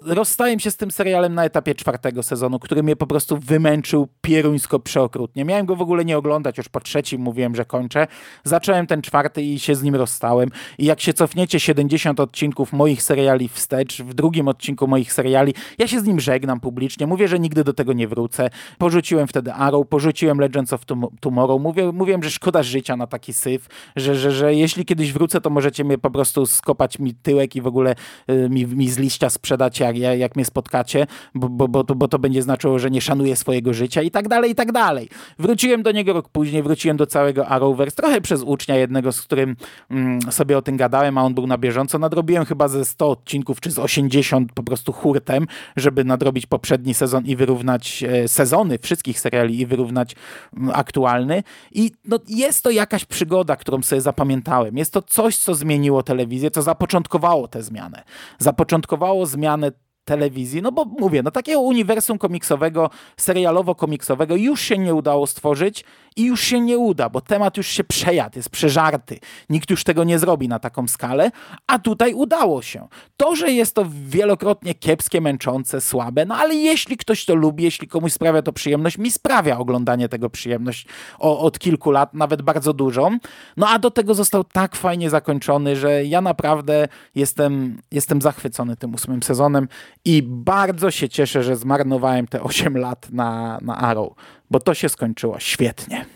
[0.00, 4.78] rozstałem się z tym serialem na etapie czwartego sezonu, który mnie po prostu wymęczył pieruńsko
[4.78, 5.44] przeokrutnie.
[5.44, 8.06] Miałem go w ogóle nie oglądać, już po trzecim mówiłem, że kończę.
[8.44, 10.50] Zacząłem ten czwarty i się z nim rozstałem.
[10.78, 15.88] I jak się cofniecie 70 odcinków moich seriali wstecz, w drugim odcinku moich seriali, ja
[15.88, 17.06] się z nim żegnam publicznie.
[17.06, 18.50] Mówię, że nigdy do tego nie wrócę.
[18.78, 20.80] Porzuciłem wtedy Arrow, porzuciłem Legends of
[21.20, 21.62] Tomorrow.
[21.62, 25.50] Mówię, mówiłem, że szkoda życia na taki syf, że, że, że jeśli kiedyś wrócę, to
[25.50, 27.94] możecie mnie po prostu skopać mi tyłek i w ogóle
[28.28, 32.18] mi, mi z liścia sprzedać, jak, jak mnie spotkacie, bo, bo, bo, to, bo to
[32.18, 35.08] będzie znaczyło, że nie szanuję swojego życia i tak dalej, i tak dalej.
[35.38, 39.56] Wróciłem do niego rok później, wróciłem do całego Arrowverse, trochę przez ucznia jednego, z którym
[39.90, 41.98] mm, sobie o tym gadałem, a on był na bieżąco.
[41.98, 47.24] Nadrobiłem chyba ze 100 odcinków, czy z 80 po prostu hurtem, żeby nadrobić poprzedni sezon
[47.24, 50.16] i wyrównać e, sezony wszystkich seriali i wyrównać
[50.56, 51.42] mm, aktualny.
[51.72, 54.76] I no, jest to jakaś przygoda, którą sobie zapamiętałem.
[54.76, 58.04] Jest to coś, co zmieniło telewizję, co zapoczątkowało tę zmianę
[58.38, 59.72] zapoczątkowało zmianę
[60.04, 65.84] telewizji, no bo mówię, no takiego uniwersum komiksowego, serialowo-komiksowego już się nie udało stworzyć
[66.16, 69.18] i już się nie uda, bo temat już się przejadł, jest przeżarty.
[69.50, 71.30] Nikt już tego nie zrobi na taką skalę,
[71.66, 72.88] a tutaj udało się.
[73.16, 77.88] To, że jest to wielokrotnie kiepskie, męczące, słabe, no ale jeśli ktoś to lubi, jeśli
[77.88, 80.86] komuś sprawia to przyjemność, mi sprawia oglądanie tego przyjemność
[81.18, 83.18] o, od kilku lat, nawet bardzo dużą.
[83.56, 88.94] No a do tego został tak fajnie zakończony, że ja naprawdę jestem, jestem zachwycony tym
[88.94, 89.68] ósmym sezonem
[90.04, 94.12] i bardzo się cieszę, że zmarnowałem te 8 lat na, na Arrow,
[94.50, 96.06] bo to się skończyło świetnie.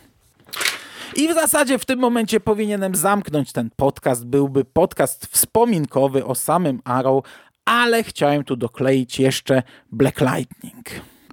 [1.16, 4.26] I w zasadzie w tym momencie powinienem zamknąć ten podcast.
[4.26, 7.24] Byłby podcast wspominkowy o samym Arrow,
[7.64, 10.86] ale chciałem tu dokleić jeszcze Black Lightning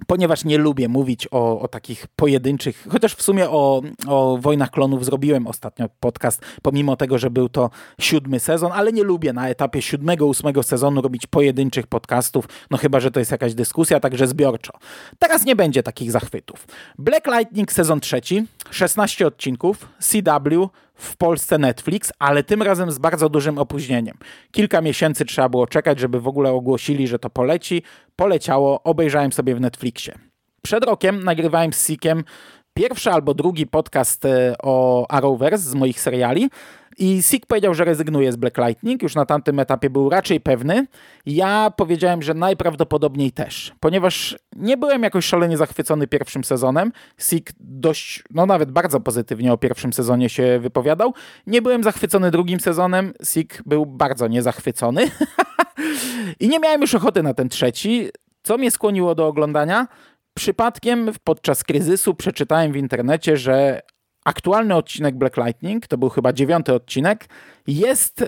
[0.06, 5.04] ponieważ nie lubię mówić o, o takich pojedynczych, chociaż w sumie o, o Wojnach Klonów
[5.04, 9.82] zrobiłem ostatnio podcast, pomimo tego, że był to siódmy sezon, ale nie lubię na etapie
[9.82, 14.72] siódmego, ósmego sezonu robić pojedynczych podcastów, no chyba, że to jest jakaś dyskusja, także zbiorczo.
[15.18, 16.66] Teraz nie będzie takich zachwytów.
[16.98, 23.28] Black Lightning sezon trzeci, 16 odcinków, CW, w Polsce Netflix, ale tym razem z bardzo
[23.28, 24.18] dużym opóźnieniem.
[24.50, 27.82] Kilka miesięcy trzeba było czekać, żeby w ogóle ogłosili, że to poleci.
[28.16, 30.14] Poleciało, obejrzałem sobie w Netflixie.
[30.62, 32.24] Przed rokiem nagrywałem z Sikiem
[32.74, 36.50] pierwszy albo drugi podcast e, o Arrowverse z moich seriali.
[36.98, 40.86] I Sik powiedział, że rezygnuje z Black Lightning, już na tamtym etapie był raczej pewny.
[41.26, 46.92] Ja powiedziałem, że najprawdopodobniej też, ponieważ nie byłem jakoś szalenie zachwycony pierwszym sezonem.
[47.18, 51.14] Sik dość, no nawet bardzo pozytywnie o pierwszym sezonie się wypowiadał.
[51.46, 55.10] Nie byłem zachwycony drugim sezonem, Sik był bardzo niezachwycony.
[56.40, 58.08] I nie miałem już ochoty na ten trzeci,
[58.42, 59.88] co mnie skłoniło do oglądania.
[60.34, 63.80] Przypadkiem podczas kryzysu przeczytałem w internecie, że
[64.26, 67.28] aktualny odcinek Black Lightning, to był chyba dziewiąty odcinek,
[67.66, 68.24] jest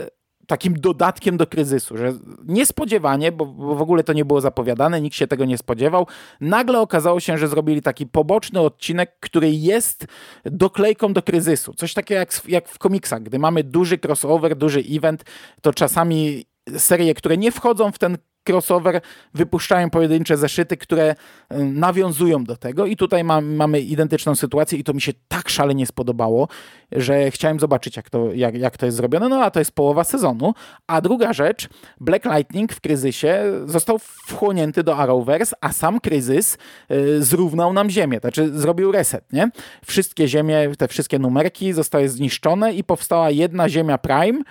[0.46, 2.12] takim dodatkiem do kryzysu, że
[2.44, 6.06] niespodziewanie, bo, bo, w ogóle to nie było zapowiadane, nikt się tego nie spodziewał,
[6.40, 10.06] nagle okazało się, że zrobili taki poboczny odcinek, który jest
[10.44, 11.74] doklejką do kryzysu.
[11.74, 15.24] Coś takiego jak, jak w komiksach, gdy mamy duży crossover, duży event,
[15.62, 16.44] to czasami
[16.76, 19.00] serie, które nie wchodzą w ten crossover
[19.34, 21.14] wypuszczają pojedyncze zeszyty, które
[21.52, 25.48] y, nawiązują do tego i tutaj ma, mamy identyczną sytuację i to mi się tak
[25.48, 26.48] szalenie spodobało,
[26.92, 30.04] że chciałem zobaczyć jak to, jak, jak to jest zrobione, no a to jest połowa
[30.04, 30.54] sezonu.
[30.86, 31.68] A druga rzecz,
[32.00, 36.58] Black Lightning w kryzysie został wchłonięty do Arrowverse, a sam kryzys
[36.90, 39.50] y, zrównał nam ziemię, znaczy zrobił reset, nie?
[39.86, 44.42] Wszystkie ziemie, te wszystkie numerki zostały zniszczone i powstała jedna ziemia Prime,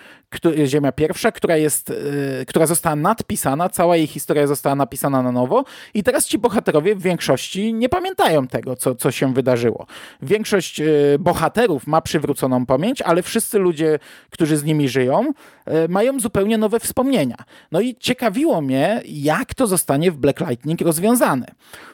[0.65, 5.63] Ziemia Pierwsza, która, jest, y, która została nadpisana, cała jej historia została napisana na nowo
[5.93, 9.85] i teraz ci bohaterowie w większości nie pamiętają tego, co, co się wydarzyło.
[10.21, 15.33] Większość y, bohaterów ma przywróconą pamięć, ale wszyscy ludzie, którzy z nimi żyją,
[15.85, 17.35] y, mają zupełnie nowe wspomnienia.
[17.71, 21.47] No i ciekawiło mnie, jak to zostanie w Black Lightning rozwiązane,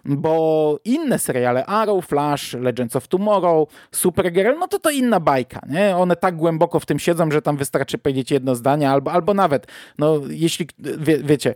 [0.06, 5.98] bo inne seriale, Arrow, Flash, Legends of Tomorrow, Supergirl, no to to inna bajka, nie?
[5.98, 9.68] One tak głęboko w tym siedzą, że tam wystarczy powiedzieć jedno zdanie, albo, albo nawet,
[9.98, 11.56] no jeśli, wie, wiecie,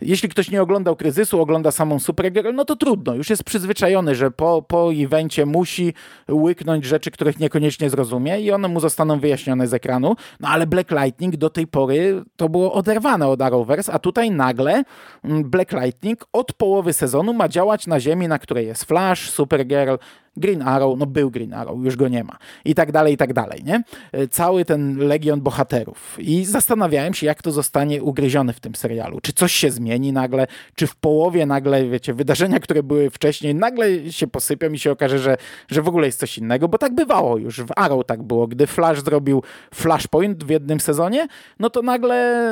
[0.00, 4.30] jeśli ktoś nie oglądał kryzysu, ogląda samą Supergirl, no to trudno, już jest przyzwyczajony, że
[4.30, 5.94] po, po evencie musi
[6.30, 10.16] łyknąć rzeczy, których niekoniecznie zrozumie i one mu zostaną wyjaśnione z ekranu.
[10.40, 14.82] No ale Black Lightning do tej pory to było oderwane od Arrowverse, a tutaj nagle
[15.24, 19.94] mm, Black Lightning od połowy sezonu ma działać na ziemi, na której jest Flash, Supergirl,
[20.36, 22.36] Green Arrow, no był Green Arrow, już go nie ma.
[22.64, 23.82] I tak dalej, i tak dalej, nie?
[24.12, 26.16] E, cały ten legion bohaterów.
[26.18, 29.20] I zastanawiałem się, jak to zostanie ugryzione w tym serialu.
[29.20, 34.12] Czy coś się zmieni nagle, czy w połowie nagle, wiecie, wydarzenia, które były wcześniej, nagle
[34.12, 35.36] się posypią i się okaże, że,
[35.68, 37.60] że w ogóle jest coś innego, bo tak bywało już.
[37.60, 38.46] W Arrow tak było.
[38.46, 39.42] Gdy Flash zrobił
[39.74, 41.26] Flashpoint w jednym sezonie,
[41.58, 42.50] no to nagle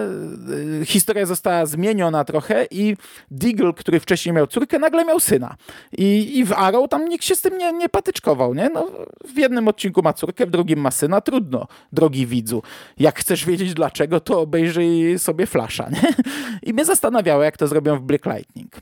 [0.80, 2.96] e, historia została zmieniona trochę i
[3.30, 5.56] Deagle, który wcześniej miał córkę, nagle miał syna.
[5.98, 8.70] I, i w Arrow tam nikt się z tym nie, nie patyczkował, nie?
[8.74, 8.86] No,
[9.34, 11.20] w jednym odcinku ma córkę, w drugim ma syna.
[11.20, 12.62] Trudno, drogi widzu.
[12.98, 16.14] Jak chcesz wiedzieć dlaczego, to obejrzyj sobie Flasha, nie?
[16.62, 16.84] I mnie
[17.24, 18.80] zastanawiało, jak to zrobią w Black Lightning.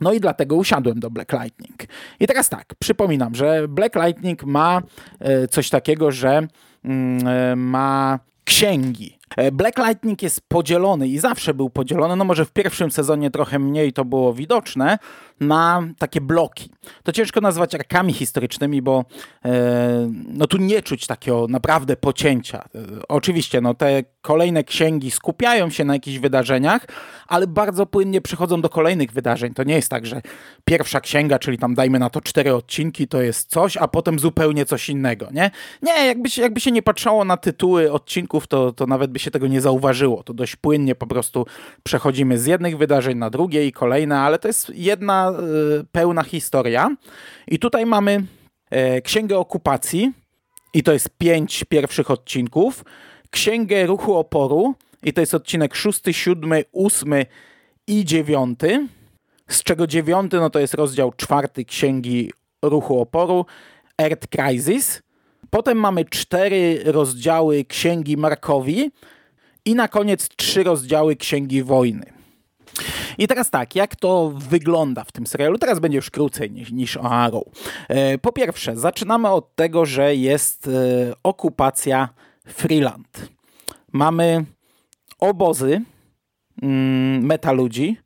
[0.00, 1.82] No i dlatego usiadłem do Black Lightning.
[2.20, 4.82] I teraz tak, przypominam, że Black Lightning ma
[5.20, 6.48] e, coś takiego, że
[6.84, 9.18] mm, e, ma księgi.
[9.36, 13.58] E, Black Lightning jest podzielony i zawsze był podzielony, no może w pierwszym sezonie trochę
[13.58, 14.98] mniej to było widoczne,
[15.40, 16.70] na takie bloki.
[17.02, 19.04] To ciężko nazwać arkami historycznymi, bo
[19.44, 22.64] e, no tu nie czuć takiego naprawdę pocięcia.
[22.74, 26.86] E, oczywiście no te kolejne księgi skupiają się na jakichś wydarzeniach,
[27.28, 29.54] ale bardzo płynnie przechodzą do kolejnych wydarzeń.
[29.54, 30.22] To nie jest tak, że
[30.64, 34.66] pierwsza księga, czyli tam dajmy na to cztery odcinki, to jest coś, a potem zupełnie
[34.66, 35.50] coś innego, nie?
[35.82, 39.30] Nie, jakby się, jakby się nie patrzało na tytuły odcinków, to, to nawet by się
[39.30, 40.22] tego nie zauważyło.
[40.22, 41.46] To dość płynnie po prostu
[41.82, 46.96] przechodzimy z jednych wydarzeń na drugie i kolejne, ale to jest jedna y, pełna historia.
[47.48, 48.24] I tutaj mamy
[48.70, 50.12] e, Księgę Okupacji
[50.74, 52.84] i to jest pięć pierwszych odcinków.
[53.30, 57.26] Księgę Ruchu Oporu i to jest odcinek szósty, siódmy, ósmy
[57.86, 58.88] i dziewiąty.
[59.48, 62.32] Z czego dziewiąty no to jest rozdział czwarty Księgi
[62.62, 63.46] Ruchu Oporu,
[63.98, 65.02] Earth Crisis.
[65.50, 68.90] Potem mamy cztery rozdziały Księgi Markowi
[69.64, 72.13] i na koniec trzy rozdziały Księgi Wojny.
[73.18, 75.58] I teraz tak, jak to wygląda w tym serialu?
[75.58, 77.44] Teraz będzie już krócej niż, niż o Arrow.
[77.88, 80.70] E, po pierwsze, zaczynamy od tego, że jest e,
[81.22, 82.08] okupacja
[82.46, 83.28] Freeland.
[83.92, 84.44] Mamy
[85.18, 85.80] obozy
[86.62, 87.96] mm, metaludzi,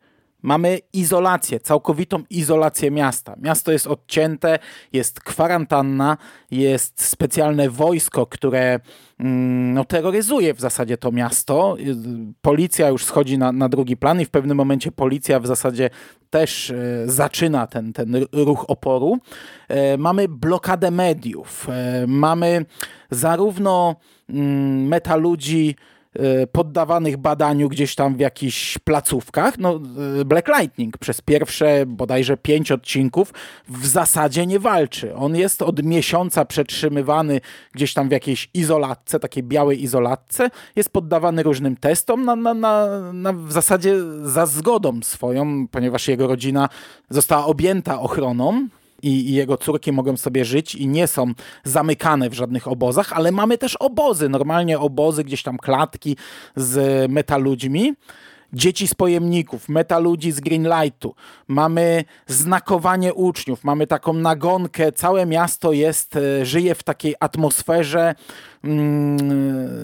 [0.48, 3.34] Mamy izolację, całkowitą izolację miasta.
[3.40, 4.58] Miasto jest odcięte,
[4.92, 6.16] jest kwarantanna,
[6.50, 8.80] jest specjalne wojsko, które
[9.18, 11.76] mm, no, terroryzuje w zasadzie to miasto.
[12.42, 15.90] Policja już schodzi na, na drugi plan i w pewnym momencie policja w zasadzie
[16.30, 19.18] też e, zaczyna ten, ten ruch oporu.
[19.68, 22.64] E, mamy blokadę mediów, e, mamy
[23.11, 23.96] zarówno
[24.28, 25.97] mm, metaludzi, Y,
[26.53, 29.59] poddawanych badaniu gdzieś tam w jakichś placówkach.
[29.59, 29.81] No,
[30.21, 33.33] y, Black Lightning przez pierwsze bodajże pięć odcinków
[33.68, 35.14] w zasadzie nie walczy.
[35.14, 37.40] On jest od miesiąca przetrzymywany
[37.73, 40.51] gdzieś tam w jakiejś izolatce, takiej białej izolatce.
[40.77, 46.27] Jest poddawany różnym testom na, na, na, na w zasadzie za zgodą swoją, ponieważ jego
[46.27, 46.68] rodzina
[47.11, 48.68] została objęta ochroną
[49.02, 51.32] i, jego córki mogą sobie żyć i nie są
[51.64, 56.16] zamykane w żadnych obozach, ale mamy też obozy, normalnie obozy, gdzieś tam klatki
[56.56, 57.94] z metaludźmi.
[58.52, 61.14] Dzieci z pojemników, metaludzi z Greenlightu,
[61.48, 68.14] mamy znakowanie uczniów, mamy taką nagonkę, całe miasto jest, e, żyje w takiej atmosferze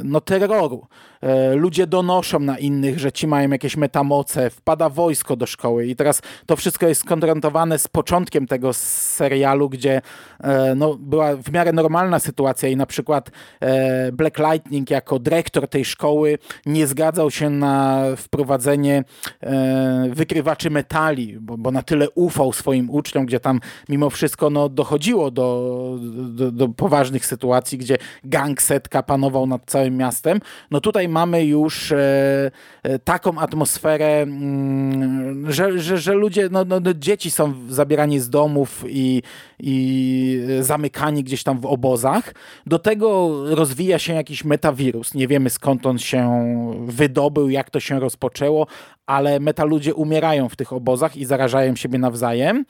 [0.05, 0.87] no, terroru.
[1.25, 5.97] E, ludzie donoszą na innych, że ci mają jakieś metamoce, wpada wojsko do szkoły i
[5.97, 10.01] teraz to wszystko jest skonfrontowane z początkiem tego serialu, gdzie
[10.41, 15.69] e, no, była w miarę normalna sytuacja i na przykład e, Black Lightning jako dyrektor
[15.69, 19.05] tej szkoły nie zgadzał się na wprowadzenie
[20.11, 25.31] wykrywaczy metali, bo, bo na tyle ufał swoim uczniom, gdzie tam mimo wszystko no, dochodziło
[25.31, 30.41] do, do, do poważnych sytuacji, gdzie gang setka panował nad całym miastem.
[30.71, 32.51] No tutaj mamy już e,
[32.83, 38.31] e, taką atmosferę, mm, że, że, że ludzie, no, no, no, dzieci są zabierani z
[38.31, 39.23] domów i,
[39.61, 42.35] i zamykani gdzieś tam w obozach.
[42.67, 45.15] Do tego rozwija się jakiś metawirus.
[45.15, 46.25] Nie wiemy skąd on się
[46.87, 48.67] wydobył, jak to się rozpoczęło,
[49.07, 52.65] ale metaludzie umierają w tych obozach i zarażają siebie nawzajem.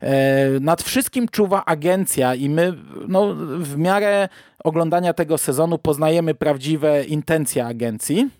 [0.00, 2.74] E, nad wszystkim czuwa agencja i my
[3.08, 4.28] no, w miarę
[4.64, 8.30] oglądania tego sezonu poznajemy prawdziwe intencje agencji.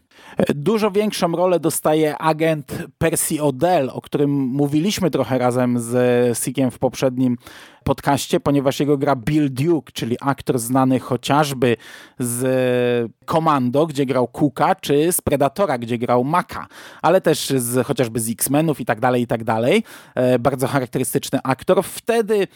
[0.55, 6.79] Dużo większą rolę dostaje agent Percy Odell, o którym mówiliśmy trochę razem z Sikiem w
[6.79, 7.37] poprzednim
[7.85, 11.77] podcaście, ponieważ jego gra Bill Duke, czyli aktor znany chociażby
[12.19, 16.67] z Komando, gdzie grał Cooka, czy z Predatora, gdzie grał Maka,
[17.03, 19.85] ale też z, chociażby z X-Menów i tak dalej, i tak dalej.
[20.15, 21.85] E, bardzo charakterystyczny aktor.
[21.85, 22.47] Wtedy e,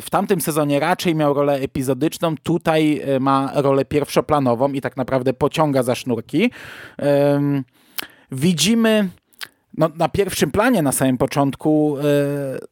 [0.00, 5.32] w tamtym sezonie raczej miał rolę epizodyczną, tutaj e, ma rolę pierwszoplanową i tak naprawdę
[5.32, 6.50] pociąga za sznurki.
[8.32, 9.08] Widzimy
[9.78, 11.96] no, na pierwszym planie na samym początku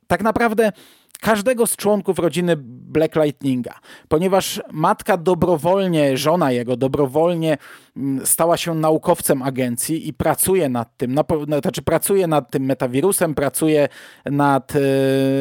[0.07, 0.73] tak naprawdę
[1.19, 2.57] każdego z członków rodziny
[2.97, 3.75] Black Lightninga,
[4.09, 7.59] ponieważ matka dobrowolnie, żona jego dobrowolnie
[7.97, 11.25] mm, stała się naukowcem agencji i pracuje nad tym, na,
[11.63, 13.89] znaczy pracuje nad tym metawirusem, pracuje
[14.27, 14.79] nad, e,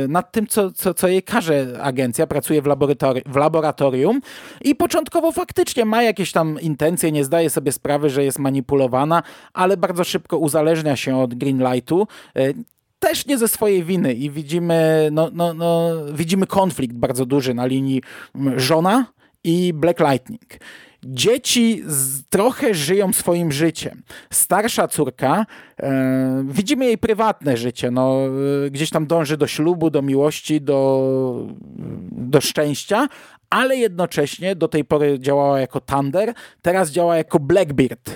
[0.07, 4.21] nad tym, co, co, co jej każe agencja, pracuje w, laboratori w laboratorium
[4.61, 9.23] i początkowo faktycznie ma jakieś tam intencje, nie zdaje sobie sprawy, że jest manipulowana,
[9.53, 12.07] ale bardzo szybko uzależnia się od Greenlightu.
[12.99, 17.65] Też nie ze swojej winy i widzimy, no, no, no, widzimy konflikt bardzo duży na
[17.65, 18.01] linii
[18.57, 19.05] żona
[19.43, 20.59] i Black Lightning.
[21.07, 24.01] Dzieci z, trochę żyją swoim życiem.
[24.29, 25.45] Starsza córka,
[25.79, 27.91] e, widzimy jej prywatne życie.
[27.91, 28.19] No,
[28.65, 31.47] e, gdzieś tam dąży do ślubu, do miłości, do,
[32.11, 33.07] do szczęścia,
[33.55, 38.15] ale jednocześnie do tej pory działała jako Thunder, teraz działa jako Blackbeard y,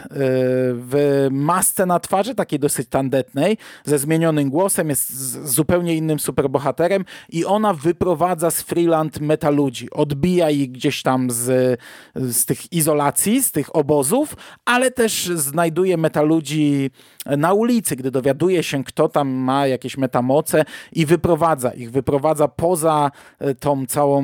[0.73, 5.11] w masce na twarzy, takiej dosyć tandetnej, ze zmienionym głosem, jest
[5.47, 11.79] zupełnie innym superbohaterem i ona wyprowadza z Freeland metaludzi, odbija ich gdzieś tam z,
[12.15, 14.35] z tych izolacji, z tych obozów,
[14.65, 16.91] ale też znajduje metaludzi
[17.25, 23.11] na ulicy, gdy dowiaduje się, kto tam ma jakieś metamoce i wyprowadza ich, wyprowadza poza
[23.39, 24.23] e, tą całą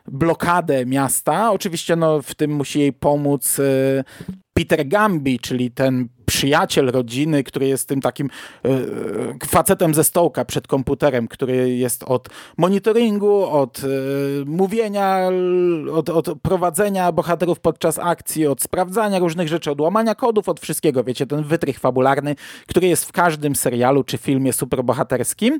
[0.11, 1.51] blokadę miasta.
[1.51, 4.03] Oczywiście no, w tym musi jej pomóc e,
[4.53, 8.29] Peter Gambi, czyli ten przyjaciel rodziny, który jest tym takim
[8.65, 8.69] e,
[9.47, 13.81] facetem ze stołka przed komputerem, który jest od monitoringu, od
[14.45, 15.29] mówienia,
[15.93, 21.03] od, od prowadzenia bohaterów podczas akcji, od sprawdzania różnych rzeczy, od łamania kodów, od wszystkiego.
[21.03, 22.35] Wiecie, ten wytrych fabularny,
[22.67, 25.59] który jest w każdym serialu czy filmie superbohaterskim.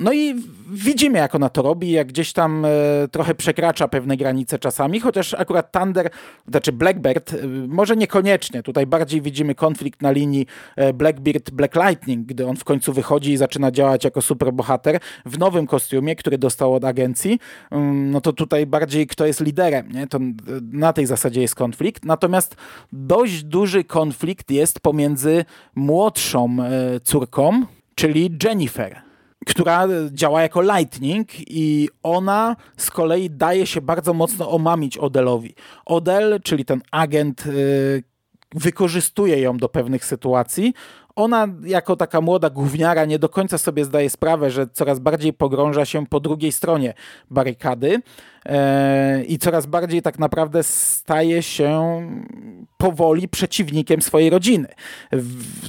[0.00, 0.34] No i
[0.70, 2.66] widzimy, jak ona to robi, jak gdzieś tam
[3.10, 6.10] trochę przekracza pewne granice czasami, chociaż akurat Thunder,
[6.48, 7.34] znaczy Blackbird,
[7.68, 8.62] może niekoniecznie.
[8.62, 13.32] Tutaj bardziej widzimy konflikt na linii e, Blackbeard Black Lightning, gdy on w końcu wychodzi
[13.32, 17.38] i zaczyna działać jako superbohater w nowym kostiumie, który dostał od agencji,
[17.70, 20.06] mm, no to tutaj bardziej kto jest liderem, nie?
[20.06, 20.18] To
[20.72, 22.04] na tej zasadzie jest konflikt.
[22.04, 22.56] Natomiast
[22.92, 27.62] dość duży konflikt jest pomiędzy młodszą e, córką,
[27.94, 29.07] czyli Jennifer
[29.46, 35.54] która działa jako Lightning i ona z kolei daje się bardzo mocno omamić Odelowi.
[35.86, 37.50] Odel, czyli ten agent e,
[38.54, 40.74] wykorzystuje ją do pewnych sytuacji.
[41.16, 45.84] Ona, jako taka młoda gówniara, nie do końca sobie zdaje sprawę, że coraz bardziej pogrąża
[45.84, 46.94] się po drugiej stronie
[47.30, 48.00] barykady
[48.46, 52.02] e, i coraz bardziej tak naprawdę staje się
[52.76, 54.68] powoli przeciwnikiem swojej rodziny.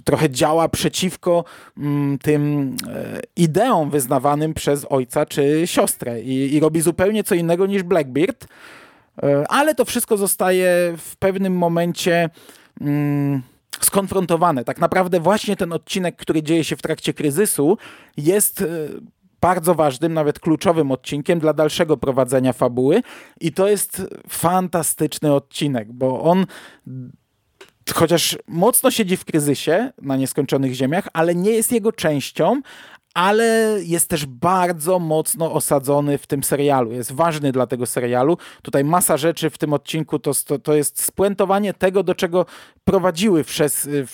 [0.03, 1.43] trochę działa przeciwko
[1.77, 7.65] mm, tym e, ideom wyznawanym przez ojca czy siostrę i, i robi zupełnie co innego
[7.65, 8.47] niż Blackbeard.
[9.23, 12.30] E, ale to wszystko zostaje w pewnym momencie
[12.82, 13.41] mm,
[13.82, 14.63] skonfrontowane.
[14.63, 17.77] Tak naprawdę właśnie ten odcinek, który dzieje się w trakcie kryzysu,
[18.17, 18.65] jest e,
[19.41, 23.01] bardzo ważnym, nawet kluczowym odcinkiem dla dalszego prowadzenia fabuły
[23.41, 26.45] i to jest fantastyczny odcinek, bo on
[27.93, 32.61] chociaż mocno siedzi w kryzysie na nieskończonych ziemiach, ale nie jest jego częścią,
[33.14, 36.91] ale jest też bardzo mocno osadzony w tym serialu.
[36.91, 38.38] Jest ważny dla tego serialu.
[38.62, 42.45] Tutaj masa rzeczy w tym odcinku to, to, to jest spuentowanie tego, do czego
[42.84, 43.43] prowadziły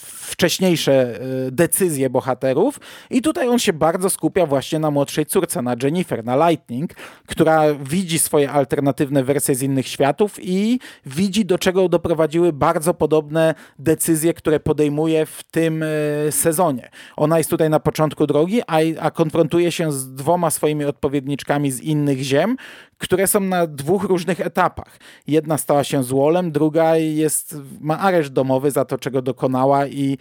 [0.01, 2.79] wcześniejsze e, decyzje bohaterów.
[3.09, 6.93] I tutaj on się bardzo skupia właśnie na młodszej córce, na Jennifer, na Lightning,
[7.27, 13.55] która widzi swoje alternatywne wersje z innych światów i widzi, do czego doprowadziły bardzo podobne
[13.79, 15.87] decyzje, które podejmuje w tym e,
[16.31, 16.89] sezonie.
[17.17, 21.81] Ona jest tutaj na początku drogi, a a konfrontuje się z dwoma swoimi odpowiedniczkami z
[21.81, 22.57] innych ziem,
[22.97, 24.97] które są na dwóch różnych etapach.
[25.27, 30.17] Jedna stała się złolem, druga jest, ma areszt domowy za to, czego dokonała i,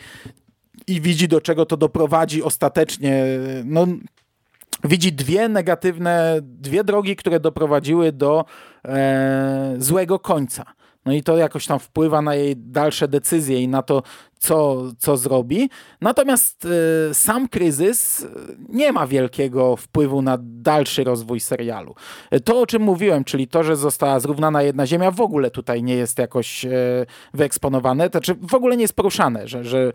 [0.86, 3.24] i widzi, do czego to doprowadzi ostatecznie.
[3.64, 3.86] No,
[4.84, 8.44] widzi dwie negatywne, dwie drogi, które doprowadziły do
[8.84, 10.64] e, złego końca.
[11.04, 14.02] No i to jakoś tam wpływa na jej dalsze decyzje i na to,
[14.38, 15.70] co, co zrobi.
[16.00, 16.64] Natomiast
[17.10, 18.26] y, sam kryzys
[18.68, 21.94] nie ma wielkiego wpływu na dalszy rozwój serialu.
[22.44, 25.94] To, o czym mówiłem, czyli to, że została zrównana jedna ziemia, w ogóle tutaj nie
[25.94, 29.92] jest jakoś y, wyeksponowane, to znaczy w ogóle nie jest poruszane, że, że,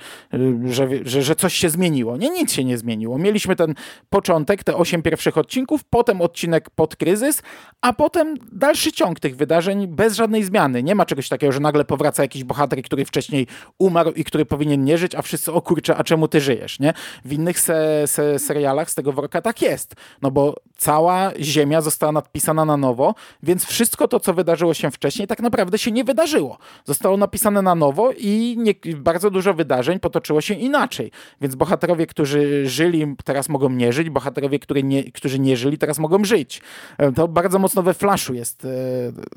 [0.65, 2.17] że, że, że coś się zmieniło.
[2.17, 3.17] Nie, nic się nie zmieniło.
[3.17, 3.73] Mieliśmy ten
[4.09, 7.41] początek, te osiem pierwszych odcinków, potem odcinek pod kryzys,
[7.81, 10.83] a potem dalszy ciąg tych wydarzeń bez żadnej zmiany.
[10.83, 13.47] Nie ma czegoś takiego, że nagle powraca jakiś bohater, który wcześniej
[13.79, 16.93] umarł i który powinien nie żyć, a wszyscy, o kurczę, a czemu ty żyjesz, nie?
[17.25, 22.11] W innych se, se serialach z tego worka tak jest, no bo cała ziemia została
[22.11, 26.57] nadpisana na nowo, więc wszystko to, co wydarzyło się wcześniej, tak naprawdę się nie wydarzyło.
[26.85, 31.11] Zostało napisane na nowo i nie, bardzo dużo wydarzeń potoczyło się inaczej.
[31.41, 35.99] Więc bohaterowie, którzy żyli, teraz mogą nie żyć, bohaterowie, którzy nie, którzy nie żyli, teraz
[35.99, 36.61] mogą żyć.
[36.97, 38.65] E, to bardzo mocno we flaszu jest.
[38.65, 38.67] E,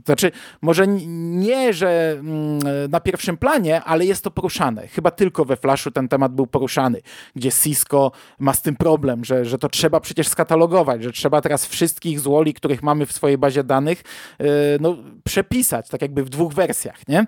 [0.04, 0.32] znaczy,
[0.62, 2.58] może nie, że mm,
[2.90, 4.81] na pierwszym planie, ale jest to poruszane.
[4.88, 7.00] Chyba tylko we flaszu ten temat był poruszany,
[7.36, 11.66] gdzie Cisco ma z tym problem, że, że to trzeba przecież skatalogować, że trzeba teraz
[11.66, 14.02] wszystkich złoli, których mamy w swojej bazie danych,
[14.38, 14.44] e,
[14.80, 17.08] no, przepisać, tak jakby w dwóch wersjach.
[17.08, 17.26] Nie?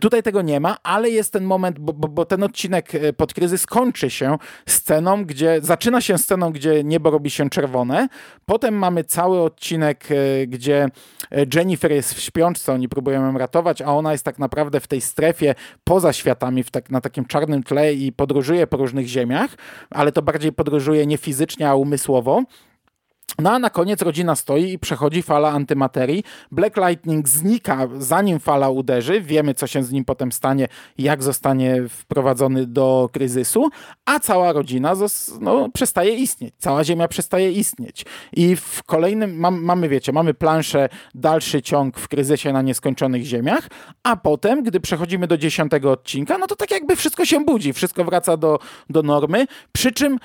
[0.00, 3.66] Tutaj tego nie ma, ale jest ten moment, bo, bo, bo ten odcinek pod kryzys
[3.66, 8.08] kończy się sceną, gdzie zaczyna się sceną, gdzie niebo robi się czerwone,
[8.46, 10.08] potem mamy cały odcinek,
[10.46, 10.88] gdzie
[11.54, 15.00] Jennifer jest w śpiączce, oni próbują ją ratować, a ona jest tak naprawdę w tej
[15.00, 19.50] strefie poza światami, tak, na takim czarnym tle i podróżuje po różnych ziemiach,
[19.90, 22.42] ale to bardziej podróżuje nie fizycznie, a umysłowo.
[23.38, 26.24] No a na koniec rodzina stoi i przechodzi fala antymaterii.
[26.50, 29.20] Black Lightning znika zanim fala uderzy.
[29.20, 30.68] Wiemy, co się z nim potem stanie,
[30.98, 33.68] jak zostanie wprowadzony do kryzysu,
[34.04, 34.94] a cała rodzina
[35.40, 36.54] no, przestaje istnieć.
[36.58, 38.04] Cała Ziemia przestaje istnieć.
[38.32, 43.68] I w kolejnym, mam, mamy, wiecie, mamy planszę, dalszy ciąg w kryzysie na nieskończonych ziemiach,
[44.02, 48.04] a potem, gdy przechodzimy do dziesiątego odcinka, no to tak jakby wszystko się budzi, wszystko
[48.04, 48.58] wraca do,
[48.90, 50.18] do normy, przy czym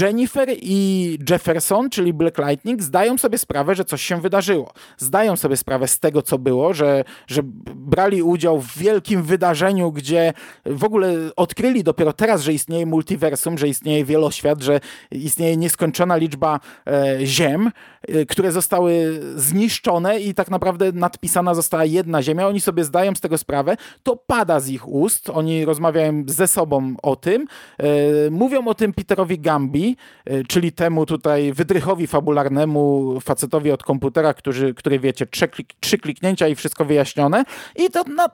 [0.00, 4.72] Jennifer i Jefferson, czyli Black Lightning zdają sobie sprawę, że coś się wydarzyło.
[4.98, 7.42] Zdają sobie sprawę z tego, co było, że, że
[7.74, 10.32] brali udział w wielkim wydarzeniu, gdzie
[10.66, 14.80] w ogóle odkryli dopiero teraz, że istnieje multiversum, że istnieje wieloświat, że
[15.10, 17.70] istnieje nieskończona liczba e, ziem,
[18.02, 22.48] e, które zostały zniszczone i tak naprawdę nadpisana została jedna ziemia.
[22.48, 23.76] Oni sobie zdają z tego sprawę.
[24.02, 25.30] To pada z ich ust.
[25.30, 27.46] Oni rozmawiają ze sobą o tym.
[27.78, 27.86] E,
[28.30, 34.34] mówią o tym Peterowi Gambi, e, czyli temu tutaj wydrychowi fabularnemu, fabularnemu facetowi od komputera,
[34.34, 37.44] który, który wiecie, trzy, klik, trzy kliknięcia i wszystko wyjaśnione
[37.76, 38.28] i to na,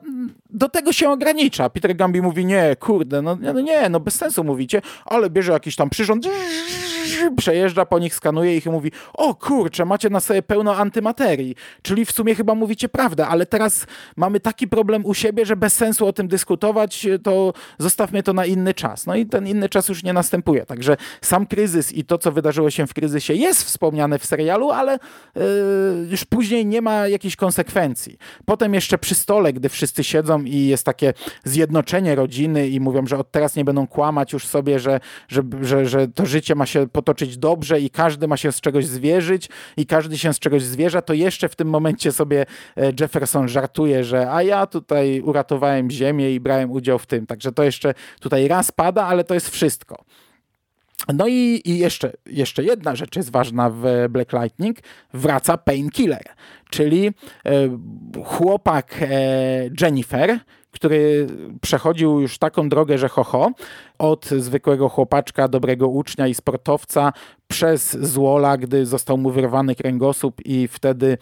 [0.49, 1.69] do tego się ogranicza.
[1.69, 5.75] Peter Gambi mówi, nie, kurde, no, no nie, no bez sensu mówicie, ale bierze jakiś
[5.75, 6.27] tam przyrząd,
[7.37, 12.05] przejeżdża po nich, skanuje ich i mówi, o kurczę, macie na sobie pełno antymaterii, czyli
[12.05, 13.85] w sumie chyba mówicie prawdę, ale teraz
[14.15, 18.45] mamy taki problem u siebie, że bez sensu o tym dyskutować, to zostawmy to na
[18.45, 19.05] inny czas.
[19.05, 22.69] No i ten inny czas już nie następuje, także sam kryzys i to, co wydarzyło
[22.69, 24.99] się w kryzysie jest wspomniane w serialu, ale
[25.35, 25.41] yy,
[26.11, 28.17] już później nie ma jakichś konsekwencji.
[28.45, 33.17] Potem jeszcze przy stole, gdy wszyscy siedzą i jest takie zjednoczenie rodziny i mówią, że
[33.17, 36.87] od teraz nie będą kłamać już sobie, że, że, że, że to życie ma się
[36.99, 41.01] potoczyć dobrze i każdy ma się z czegoś zwierzyć i każdy się z czegoś zwierza,
[41.01, 42.45] to jeszcze w tym momencie sobie
[42.77, 47.25] e, Jefferson żartuje, że a ja tutaj uratowałem ziemię i brałem udział w tym.
[47.25, 50.05] Także to jeszcze tutaj raz pada, ale to jest wszystko.
[51.13, 54.77] No i, i jeszcze, jeszcze jedna rzecz jest ważna w Black Lightning.
[55.13, 56.23] Wraca Painkiller,
[56.69, 57.11] czyli e,
[58.25, 59.07] chłopak e,
[59.81, 60.39] Jennifer,
[60.71, 61.27] który
[61.61, 63.51] przechodził już taką drogę, że ho,
[63.99, 67.13] od zwykłego chłopaczka, dobrego ucznia i sportowca
[67.47, 71.17] przez złola, gdy został mu wyrwany kręgosłup i wtedy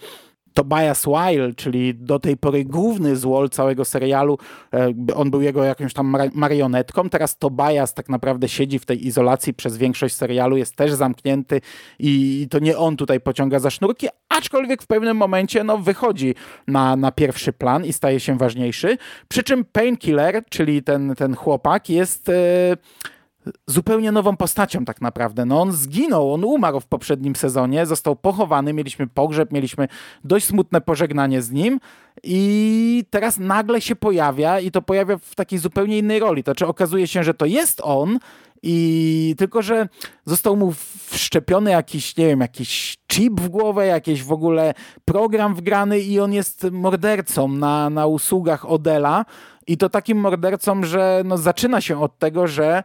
[0.58, 4.38] Tobias Weil, czyli do tej pory główny złol całego serialu,
[4.74, 9.54] e, on był jego jakąś tam marionetką, teraz Tobias tak naprawdę siedzi w tej izolacji
[9.54, 11.60] przez większość serialu, jest też zamknięty
[11.98, 16.34] i to nie on tutaj pociąga za sznurki, aczkolwiek w pewnym momencie no, wychodzi
[16.66, 18.98] na, na pierwszy plan i staje się ważniejszy,
[19.28, 22.28] przy czym Painkiller, czyli ten, ten chłopak jest...
[22.28, 23.17] Yy
[23.66, 25.44] zupełnie nową postacią tak naprawdę.
[25.44, 29.88] No on zginął, on umarł w poprzednim sezonie, został pochowany, mieliśmy pogrzeb, mieliśmy
[30.24, 31.80] dość smutne pożegnanie z nim
[32.22, 36.44] i teraz nagle się pojawia i to pojawia w takiej zupełnie innej roli.
[36.44, 38.18] To znaczy okazuje się, że to jest on
[38.62, 39.88] i tylko, że
[40.24, 40.74] został mu
[41.06, 44.74] wszczepiony jakiś, nie wiem, jakiś chip w głowę, jakiś w ogóle
[45.04, 49.24] program wgrany i on jest mordercą na, na usługach Odela
[49.66, 52.82] i to takim mordercą, że no, zaczyna się od tego, że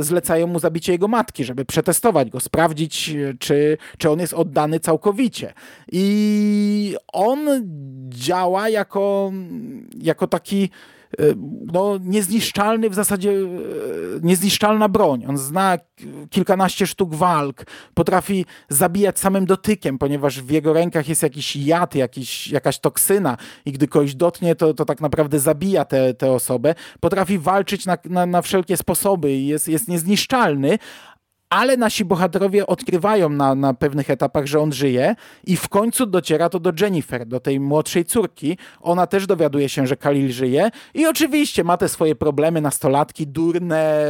[0.00, 4.80] zlecają mu zabicie jego matki, żeby przetestować go, sprawdzić, e, czy, czy on jest oddany
[4.80, 5.52] całkowicie.
[5.92, 7.38] I on
[8.08, 9.32] działa jako,
[10.00, 10.70] jako taki
[11.72, 13.34] no, niezniszczalny w zasadzie, e,
[14.22, 15.24] niezniszczalna broń.
[15.28, 15.78] On zna
[16.30, 22.48] kilkanaście sztuk walk, potrafi zabijać samym dotykiem, ponieważ w jego rękach jest jakiś jad, jakiś,
[22.48, 25.84] jakaś toksyna i gdy kogoś dotknie, to, to tak naprawdę zabija
[26.18, 26.74] tę osobę.
[27.00, 30.78] Potrafi walczyć na, na, na wszelkie sposoby i jest, jest niezniszczalny,
[31.52, 36.48] ale nasi bohaterowie odkrywają na, na pewnych etapach, że on żyje i w końcu dociera
[36.48, 38.58] to do Jennifer, do tej młodszej córki.
[38.80, 44.04] Ona też dowiaduje się, że Khalil żyje i oczywiście ma te swoje problemy, nastolatki, durne,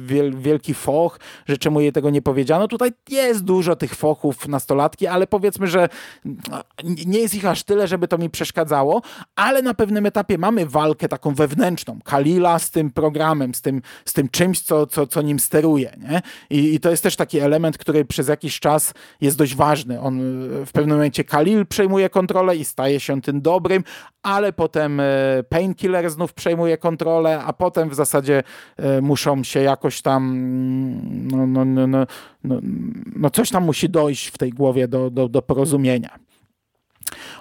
[0.00, 2.68] wiel, wielki foch, że czemu jej tego nie powiedziano.
[2.68, 5.88] Tutaj jest dużo tych fochów nastolatki, ale powiedzmy, że
[7.06, 9.02] nie jest ich aż tyle, żeby to mi przeszkadzało,
[9.36, 11.98] ale na pewnym etapie mamy walkę taką wewnętrzną.
[12.04, 15.96] Khalila z tym programem, z tym, z tym czymś, co, co, co nim steruje.
[16.00, 16.22] Nie?
[16.50, 20.00] I i, to jest też taki element, który przez jakiś czas jest dość ważny.
[20.00, 20.20] On
[20.66, 23.84] w pewnym momencie Khalil przejmuje kontrolę i staje się tym dobrym,
[24.22, 25.04] ale potem e,
[25.48, 28.42] Painkiller znów przejmuje kontrolę, a potem w zasadzie
[28.76, 30.22] e, muszą się jakoś tam
[31.30, 32.06] no, no, no, no,
[32.44, 32.60] no,
[33.16, 36.18] no coś tam musi dojść w tej głowie do, do, do porozumienia.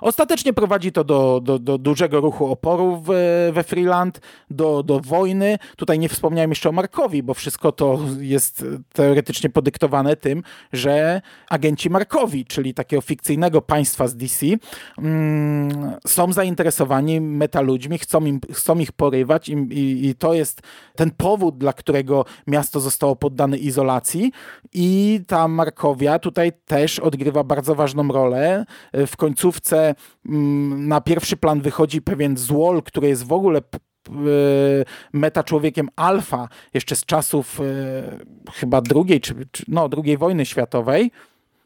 [0.01, 3.07] Ostatecznie prowadzi to do, do, do dużego ruchu oporu w,
[3.53, 5.57] we Freeland, do, do wojny.
[5.75, 10.43] Tutaj nie wspomniałem jeszcze o Markowi, bo wszystko to jest teoretycznie podyktowane tym,
[10.73, 14.45] że agenci Markowi, czyli takiego fikcyjnego państwa z DC,
[14.97, 20.61] mm, są zainteresowani metaludźmi, chcą, im, chcą ich porywać i, i, i to jest
[20.95, 24.31] ten powód, dla którego miasto zostało poddane izolacji
[24.73, 28.65] i ta Markowia tutaj też odgrywa bardzo ważną rolę.
[28.93, 29.17] W
[29.51, 29.95] końcówce
[30.25, 33.61] Mm, na pierwszy plan wychodzi pewien złol, który jest w ogóle
[35.13, 37.63] meta człowiekiem alfa jeszcze z czasów e,
[38.53, 39.35] chyba drugiej, czy,
[39.67, 41.11] no, drugiej wojny światowej.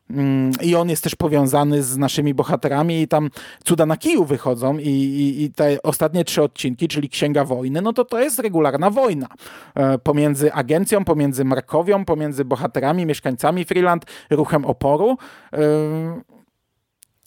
[0.09, 3.29] Mm, I on jest też powiązany z naszymi bohaterami i tam
[3.63, 7.93] cuda na kiju wychodzą i, i, i, te ostatnie trzy odcinki, czyli Księga Wojny, no
[7.93, 9.27] to to jest regularna wojna
[9.75, 15.17] e, pomiędzy agencją, pomiędzy Markowią, pomiędzy bohaterami, mieszkańcami Freeland, ruchem oporu.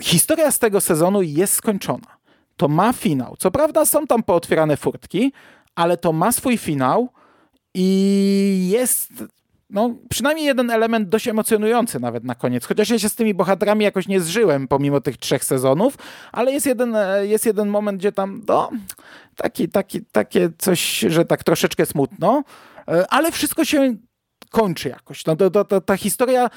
[0.01, 2.18] E, historia z tego sezonu jest skończona.
[2.57, 3.36] To ma finał.
[3.38, 5.32] Co prawda są tam pootwierane furtki,
[5.74, 7.09] ale to ma swój finał
[7.74, 9.12] i jest
[9.70, 12.66] no, przynajmniej jeden element dość emocjonujący nawet na koniec.
[12.66, 15.99] Chociaż ja się z tymi bohaterami jakoś nie zżyłem pomimo tych trzech sezonów,
[16.32, 18.70] ale jest jeden, jest jeden moment, gdzie tam no,
[19.36, 22.42] taki, taki, takie coś, że tak troszeczkę smutno,
[23.09, 23.96] ale wszystko się
[24.51, 25.26] kończy jakoś.
[25.26, 26.51] No, to, to, to, ta historia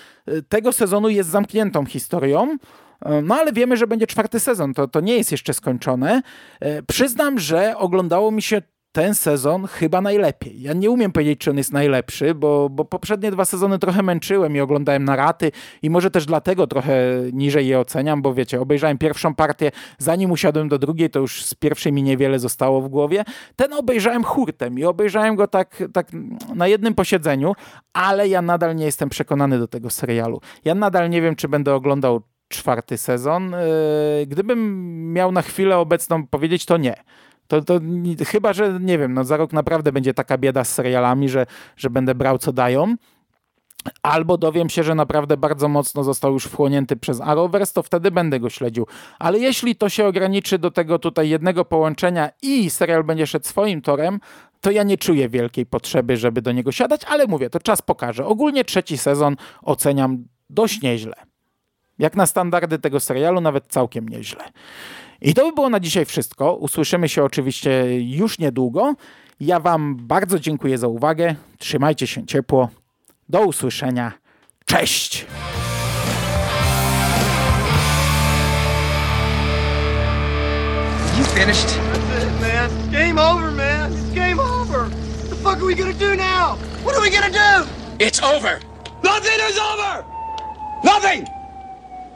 [0.49, 2.57] tego sezonu jest zamkniętą historią.
[3.05, 6.21] E, no ale wiemy, że będzie czwarty sezon, to, to nie jest jeszcze skończone.
[6.59, 10.61] E, przyznam, że oglądało mi się ten sezon chyba najlepiej.
[10.61, 14.55] Ja nie umiem powiedzieć, czy on jest najlepszy, bo, bo poprzednie dwa sezony trochę męczyłem
[14.55, 16.93] i oglądałem na raty i może też dlatego trochę
[17.33, 21.55] niżej je oceniam, bo wiecie, obejrzałem pierwszą partię, zanim usiadłem do drugiej, to już z
[21.55, 23.23] pierwszej mi niewiele zostało w głowie.
[23.55, 26.07] Ten obejrzałem hurtem i obejrzałem go tak, tak
[26.55, 27.53] na jednym posiedzeniu,
[27.93, 30.41] ale ja nadal nie jestem przekonany do tego serialu.
[30.65, 32.21] Ja nadal nie wiem, czy będę oglądał
[32.51, 33.53] czwarty sezon.
[33.53, 33.59] E,
[34.27, 36.95] gdybym miał na chwilę obecną powiedzieć, to nie.
[37.47, 37.79] To, to
[38.27, 41.45] chyba, że nie wiem, no za rok naprawdę będzie taka bieda z serialami, że,
[41.77, 42.95] że będę brał co dają.
[44.03, 48.39] Albo dowiem się, że naprawdę bardzo mocno został już wchłonięty przez Arrowverse, to wtedy będę
[48.39, 48.87] go śledził.
[49.19, 53.81] Ale jeśli to się ograniczy do tego tutaj jednego połączenia i serial będzie szedł swoim
[53.81, 54.19] torem,
[54.61, 58.25] to ja nie czuję wielkiej potrzeby, żeby do niego siadać, ale mówię, to czas pokaże.
[58.25, 61.30] Ogólnie trzeci sezon oceniam dość nieźle.
[62.01, 64.43] Jak na standardy tego serialu, nawet całkiem nieźle.
[65.21, 66.55] I to by było na dzisiaj wszystko.
[66.55, 68.93] Usłyszymy się oczywiście już niedługo.
[69.39, 71.35] Ja Wam bardzo dziękuję za uwagę.
[71.57, 72.69] Trzymajcie się ciepło.
[73.29, 74.11] Do usłyszenia.
[74.65, 75.25] Cześć!
[81.17, 81.67] You finished?
[81.67, 82.91] That's it, man.
[82.91, 83.93] Game over, man.
[83.93, 84.79] It's game over.
[84.79, 86.57] What the fuck are we gonna do now?
[86.83, 87.67] What are we gonna do?
[87.99, 88.59] It's over.
[89.03, 90.03] Nothing is over.
[90.83, 91.40] Nothing.